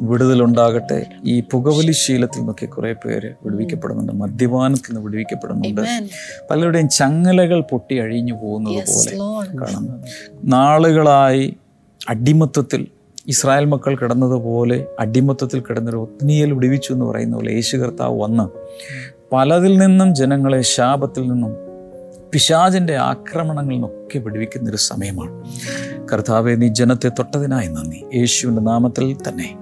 വിടുതലുണ്ടാകട്ടെ. 0.00 0.98
ഈ 1.24 1.34
പുകവലി 1.52 1.92
ശീലത്തിൽ 1.92 2.38
നിന്നൊക്കെ 2.38 2.66
കുറെ 2.66 2.92
പേര് 3.04 3.30
വിടുവിക്കപ്പെടുന്നുണ്ട്. 3.44 4.12
മദ്യപാനത്തിൽ 4.12 4.90
നിന്ന് 4.90 5.04
വിടുവിക്കപ്പെടുന്നുണ്ട്. 5.06 5.82
പലരുടെയും 6.50 6.88
ചങ്ങലകൾ 6.88 7.60
പൊട്ടി 7.72 7.98
അഴിഞ്ഞു 7.98 8.34
പോകുന്നത് 8.42 8.82
പോലെ 8.90 9.12
കാണുന്നു. 9.62 9.96
നാളുകളായി 10.44 11.44
അടിമത്വത്തിൽ 12.08 12.82
ഇസ്രായേൽ 13.28 13.64
മക്കൾ 13.64 13.96
കിടന്നതുപോലെ 13.96 14.86
അടിമത്തത്തിൽ 14.98 15.60
കിടന്നൊരു 15.60 15.96
ഒത്നിയൽ 15.96 16.52
വിടുവിച്ചു 16.52 16.92
എന്ന് 16.92 17.04
പറയുന്ന 17.04 17.36
പോലെ 17.36 17.52
യേശു 17.52 17.76
കർത്താവ് 17.76 18.20
വന്ന് 18.20 18.48
പലതിൽ 19.32 19.78
നിന്നും 19.78 20.14
ജനങ്ങളെ 20.14 20.60
ശാപത്തിൽ 20.60 21.32
നിന്നും 21.32 21.54
പിശാചിന്റെ 22.32 22.96
ആക്രമണങ്ങളിൽ 22.96 23.76
നിന്നൊക്കെ 23.76 24.18
വിടുവിക്കുന്ന 24.18 24.70
ഒരു 24.70 24.76
സമയമാണ്. 24.76 25.44
കർത്താവെ 26.12 26.54
നീ 26.54 26.68
ജനത്തെ 26.68 27.08
തൊട്ടതിനായി 27.08 27.68
നന്ദി. 27.68 28.04
യേശുവിന്റെ 28.14 28.62
നാമത്തിൽ 28.62 29.16
തന്നെ. 29.28 29.56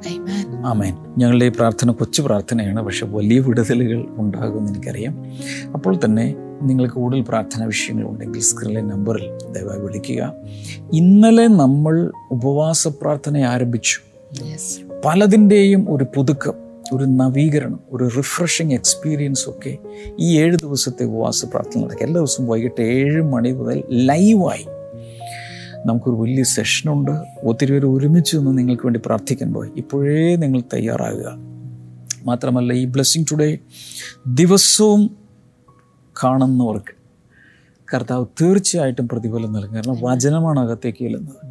ആമേൻ. 0.66 0.96
ഞങ്ങളുടെ 1.18 1.44
ഈ 1.44 1.48
പ്രാർത്ഥന 1.48 1.90
കൊച്ചു 1.90 2.22
പ്രാർത്ഥനയാണ്. 2.22 2.82
പക്ഷെ 2.82 3.06
വലിയ 3.06 3.38
വിടുതലുകൾ 3.38 4.06
ഉണ്ടാകുമെന്ന് 4.16 4.72
എനിക്കറിയാം. 4.72 5.26
അപ്പോൾ 5.74 5.96
തന്നെ 6.04 6.34
നിങ്ങൾ 6.62 6.88
കൂടുതൽ 6.88 7.20
പ്രാർത്ഥനാ 7.22 7.66
വിഷയങ്ങളുണ്ടെങ്കിൽ 7.66 8.40
സ്ക്രീനിലെ 8.40 8.80
നമ്പറിൽ 8.80 9.52
ദയവായി 9.52 9.80
വിളിക്കുക. 9.80 10.32
ഇന്നലെ 10.92 11.46
നമ്മൾ 11.46 12.12
ഉപവാസ 12.30 12.88
പ്രാർത്ഥന 12.88 13.38
ആരംഭിച്ചു. 13.38 13.98
Yes. 14.32 14.92
പലതിന്റെയും 15.04 15.94
ഒരു 15.94 16.06
പുതുക്കം 16.16 16.54
ഒരു 16.92 17.04
നവീകരണം 17.04 17.80
ഒരു 17.92 18.08
റിഫ്രഷിങ് 18.16 18.72
എക്സ്പീരിയൻസ് 18.72 19.50
ഒക്കെ 19.50 19.78
ഈ 20.20 20.38
ഏഴ് 20.38 20.56
ദിവസത്തെ 20.56 21.04
ഉപവാസ 21.04 21.44
പ്രാർത്ഥന 21.44 21.84
നടക്കുക 21.84 22.06
എല്ലാ 22.06 22.18
ദിവസവും 22.18 22.48
വൈകിട്ട് 22.48 22.82
ഏഴ് 22.82 23.22
മണി 23.22 23.52
മുതൽ 23.52 23.82
ലൈവായി 23.90 24.66
നമുക്കൊരു 25.86 26.16
വലിയ 26.16 26.42
സെഷനുണ്ട്. 26.42 27.10
ഒത്തിരി 27.44 27.72
പേര് 27.72 27.86
ഒരുമിച്ച് 27.86 28.36
നിന്ന് 28.36 28.58
നിങ്ങൾക്ക് 28.58 28.86
വേണ്ടി 28.86 29.00
പ്രാർത്ഥിക്കാൻ 29.06 29.54
പോയി. 29.54 29.70
ഇപ്പോഴേ 29.76 30.36
നിങ്ങൾ 30.36 30.60
തയ്യാറാകുക. 30.60 31.52
മാത്രമല്ല 32.24 32.72
ഈ 32.72 32.84
ബ്ലെസ്സിങ് 32.84 33.24
ടുഡേ 33.32 33.58
ദിവസവും 34.26 35.16
കാണുന്നവർക്ക് 36.24 36.94
കർത്താവ് 37.94 38.26
തീർച്ചയായിട്ടും 38.40 39.08
പ്രതിഫലം 39.08 39.52
നൽകും. 39.52 39.74
കാരണം 39.74 39.96
വചനമാണ് 40.00 40.60
അകത്തേക്ക് 40.60 40.98
ചെല്ലുന്നത്. 40.98 41.46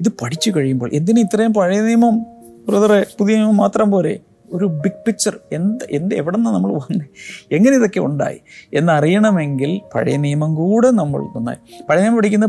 ഇത് 0.00 0.12
പഠിച്ചു 0.22 0.52
കഴിയുമ്പോൾ 0.56 0.90
എന്തിന് 0.92 1.20
ഇത്രയും 1.20 1.54
പഴയ 1.54 1.80
നിയമം? 1.80 2.20
ബ്രദറെ 2.68 3.06
പുതിയ 3.18 3.36
നിയമം 3.36 3.56
മാത്രം 3.56 3.90
പോരെ. 3.90 4.20
ഒരു 4.52 4.64
ബിഗ് 4.64 5.04
പിക്ചർ 5.06 5.40
എന്ത് 5.52 5.84
എന്ത് 5.90 6.14
എവിടെ 6.14 6.36
നിന്ന് 6.36 6.50
നമ്മൾ 6.50 6.72
വന്നേ? 6.72 7.06
എങ്ങനെ 7.52 7.76
ഇതൊക്കെ 7.76 8.00
ഉണ്ടായി? 8.00 8.40
എന്നറിയണമെങ്കിൽ 8.74 9.80
പഴയ 9.94 10.16
നിയമം 10.16 10.54
കൂടെ 10.54 10.90
നമ്മൾ 10.90 11.22
നന്നായി. 11.22 11.84
പഴയ 11.88 12.00
നിയമം 12.00 12.16
പഠിക്കുന്ന 12.16 12.46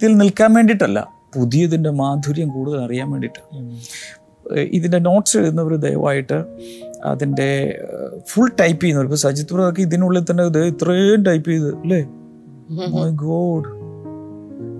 പഴയത്തിൽ 0.00 0.18
നിൽക്കാൻ 0.18 0.54
വേണ്ടിയിട്ടല്ല. 0.54 0.98
പുതിയതിന്റെ 1.34 1.90
മാധുര്യം 1.90 2.48
കൂടുതൽ 2.48 2.78
അറിയാൻ 2.80 3.10
വേണ്ടിയിട്ടാണ് 3.10 3.58
ഏഹ് 4.56 4.68
ഇതിന്റെ 4.72 4.98
നോട്ട്സ് 4.98 5.38
എഴുതുന്നവർ 5.38 5.76
ദയവായിട്ട് 5.76 6.38
അതിന്റെ 7.04 7.48
ഫുൾ 8.28 8.50
ടൈപ്പ് 8.60 8.82
ചെയ്യുന്നവർ 8.82 9.06
ഇപ്പോൾ 9.06 9.16
സജിത് 9.16 9.48
പ്രതാക്കി 9.48 9.80
ഇതിനുള്ളിൽ 9.80 10.24
തന്നെ 10.30 10.44
ഇത് 10.44 10.64
ഇത്രയും 10.64 11.22
ടൈപ്പ് 11.22 11.50
ചെയ്ത് 11.50 11.74
അല്ലേ? 11.74 12.00
മൈ 12.94 13.10
ഗോഡ് 13.26 13.68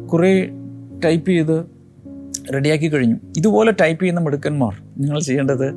കുറേ 0.08 0.32
ടൈപ്പ് 1.04 1.30
ചെയ്ത് 1.30 1.56
റെഡിയാക്കി 2.54 2.88
കഴിഞ്ഞു. 2.92 3.16
ഇതുപോലെ 3.36 3.70
ടൈപ്പ് 3.80 4.02
ചെയ്യുന്ന 4.02 4.20
മിടുക്കന്മാർ 4.20 4.74
നിങ്ങൾ 4.98 5.20
ചെയ്യേണ്ടത് 5.20 5.68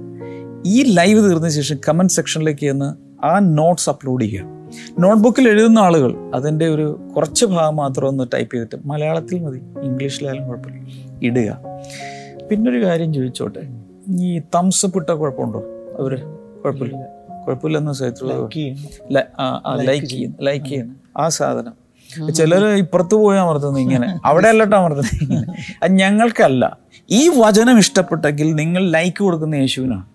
ഈ 0.65 0.83
ലൈവ് 0.93 1.29
തീർന്ന 1.29 1.49
ശേഷം 1.49 1.77
കമന്റ് 1.89 2.13
സെക്ഷനിലേക്ക് 2.13 2.59
ചെന്ന് 2.59 2.89
ആ 3.25 3.39
നോട്ട്സ് 3.39 3.89
അപ്ലോഡ് 3.89 4.23
ചെയ്യുക. 4.23 4.62
നോട്ട്ബുക്കിൽ 4.99 5.49
എഴുതുന്ന 5.49 5.79
ആളുകൾ 5.79 6.31
അതിന്റെ 6.35 6.67
ഒരു 6.67 7.09
കുറച്ച് 7.15 7.45
ഭാഗം 7.45 7.75
മാത്രം 7.75 8.07
ഒന്ന് 8.07 8.23
ടൈപ്പ് 8.33 8.55
ചെയ്തിട്ട് 8.55 8.87
മലയാളത്തിൽ 8.87 9.43
മതി. 9.43 9.61
ഇംഗ്ലീഷിലായാലും 9.83 10.47
കുഴപ്പമില്ല. 10.47 10.89
ഇടുക. 11.23 11.59
പിന്നൊരു 12.51 12.85
കാര്യം 12.85 13.13
ചോദിച്ചോട്ടെ? 13.13 13.61
ഈ 14.09 14.39
തംസ് 14.39 14.85
ഇട്ട 14.85 15.09
കുഴപ്പമുണ്ടോ? 15.09 15.59
അവർ 15.99 16.23
കുഴപ്പമില്ല. 16.65 17.23
കുഴപ്പമില്ലെന്ന് 17.47 17.93
ലൈക്ക് 19.87 20.05
ചെയ്യുന്നു. 20.05 20.37
ലൈക്ക് 20.41 20.65
ചെയ്യുന്നു. 20.65 20.93
ആ 21.17 21.29
സാധനം. 21.29 21.83
ചിലര് 22.33 22.65
ഇപ്പുറത്ത് 22.65 23.15
പോയി 23.15 23.37
അമർത്തുന്നു 23.37 23.79
ഇങ്ങനെ. 23.79 24.19
അവിടെ 24.25 24.47
അല്ലട്ടോ 24.47 24.77
അമർത്തുന്നത് 24.77 25.23
ഇങ്ങനെ. 25.23 25.75
അത് 25.83 25.91
ഞങ്ങൾക്കല്ല. 25.91 26.77
ഈ 27.11 27.29
വചനം 27.29 27.77
ഇഷ്ടപ്പെട്ടെങ്കിൽ 27.77 28.55
നിങ്ങൾ 28.55 28.89
ലൈക്ക് 28.89 29.17
കൊടുക്കുന്ന 29.17 29.55
യേശുവിനാണ്. 29.55 30.05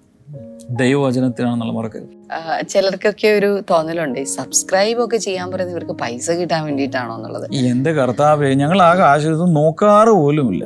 ദൈവവചനത്തിനാണെന്നുള്ള 0.70 1.72
മറക്കരുത്. 1.72 2.17
ചിലർക്കൊക്കെ 2.68 3.28
ഒരു 3.28 3.62
തോന്നലുണ്ട്. 3.70 4.24
സബ്സ്ക്രൈബ് 4.24 5.00
ഒക്കെ 5.04 5.16
ചെയ്യാൻ 5.16 5.50
പറയുന്നത് 5.50 5.76
ഇവർക്ക് 5.76 5.92
പൈസ 6.02 6.30
കിട്ടാൻ 6.30 6.64
വേണ്ടിയിട്ടാണോ 6.64 7.16
എന്നുള്ളത്. 7.16 7.46
എന്റെ 7.72 7.92
കർത്താവ് 7.92 8.48
ഞങ്ങൾ 8.62 8.82
ആ 8.82 8.90
കാശ് 8.94 9.32
നോക്കാറ് 9.58 10.12
പോലുമില്ല. 10.22 10.64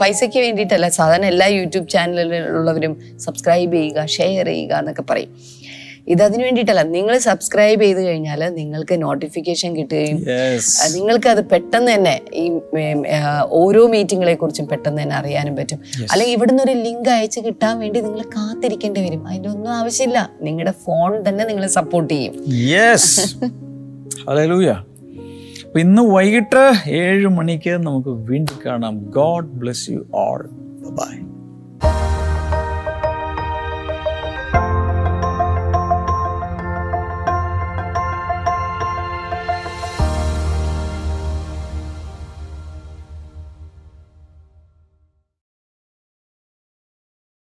പൈസയ്ക്ക് 0.00 0.38
വേണ്ടിയിട്ടല്ല. 0.38 0.88
സാധാരണ 0.88 1.24
എല്ലാ 1.24 1.46
യൂട്യൂബ് 1.46 1.88
ചാനലിലുള്ളവരും 1.88 2.94
സബ്സ്ക്രൈബ് 3.26 3.72
ചെയ്യുക 3.72 4.06
ഷെയർ 4.06 4.46
ചെയ്യുക 4.46 4.74
എന്നൊക്കെ 4.74 5.02
പറയും. 5.10 5.32
ഇത് 6.10 6.22
അതിന് 6.22 6.42
വേണ്ടിയിട്ടല്ല 6.42 6.82
നിങ്ങൾ 6.82 7.18
സബ്സ്ക്രൈബ് 7.18 7.82
ചെയ്ത് 7.82 8.00
കഴിഞ്ഞാൽ 8.02 8.40
നിങ്ങൾക്ക് 8.54 9.02
നോട്ടിഫിക്കേഷൻ 9.02 9.76
കിട്ടുകയും 9.76 10.18
നിങ്ങൾക്ക് 10.92 11.28
അത് 11.28 11.42
പെട്ടെന്ന് 11.44 11.92
തന്നെ 11.92 12.14
ഈ 12.34 12.44
ഓരോ 13.62 13.86
മീറ്റിങ്ങളെ 13.86 14.34
കുറിച്ചും 14.34 14.68
പെട്ടെന്ന് 14.68 15.02
തന്നെ 15.02 15.16
അറിയാനും 15.16 15.56
പറ്റും. 15.56 15.80
അല്ലെങ്കിൽ 16.12 16.34
ഇവിടുന്ന് 16.34 16.62
ഒരു 16.62 16.72
ലിങ്ക് 16.72 17.08
അയച്ച് 17.08 17.40
കിട്ടാൻ 17.40 17.78
വേണ്ടി 17.78 18.00
നിങ്ങൾ 18.00 18.22
കാത്തിരിക്കേണ്ടി 18.36 19.00
വരും. 19.00 19.28
അതിന്റെ 19.28 19.48
ഒന്നും 19.48 19.72
ആവശ്യമില്ല. 19.72 20.30
നിങ്ങളുടെ 20.42 20.74
ഫോൺ 20.86 21.28
തന്നെ 21.28 21.44
നിങ്ങൾ 21.44 21.66
സപ്പോർട്ട് 21.66 22.14
ചെയ്യും. 22.14 22.34
ഇന്ന് 25.78 26.02
വൈകിട്ട് 26.02 26.62
ഏഴ് 26.90 27.28
മണിക്ക് 27.28 27.70
നമുക്ക് 27.70 28.08
വീണ്ടും 28.08 28.58
കാണാം. 28.66 28.94
God 29.18 29.50
bless 29.60 29.90
you 29.90 30.00
all 30.14 30.42
bye 30.90 31.39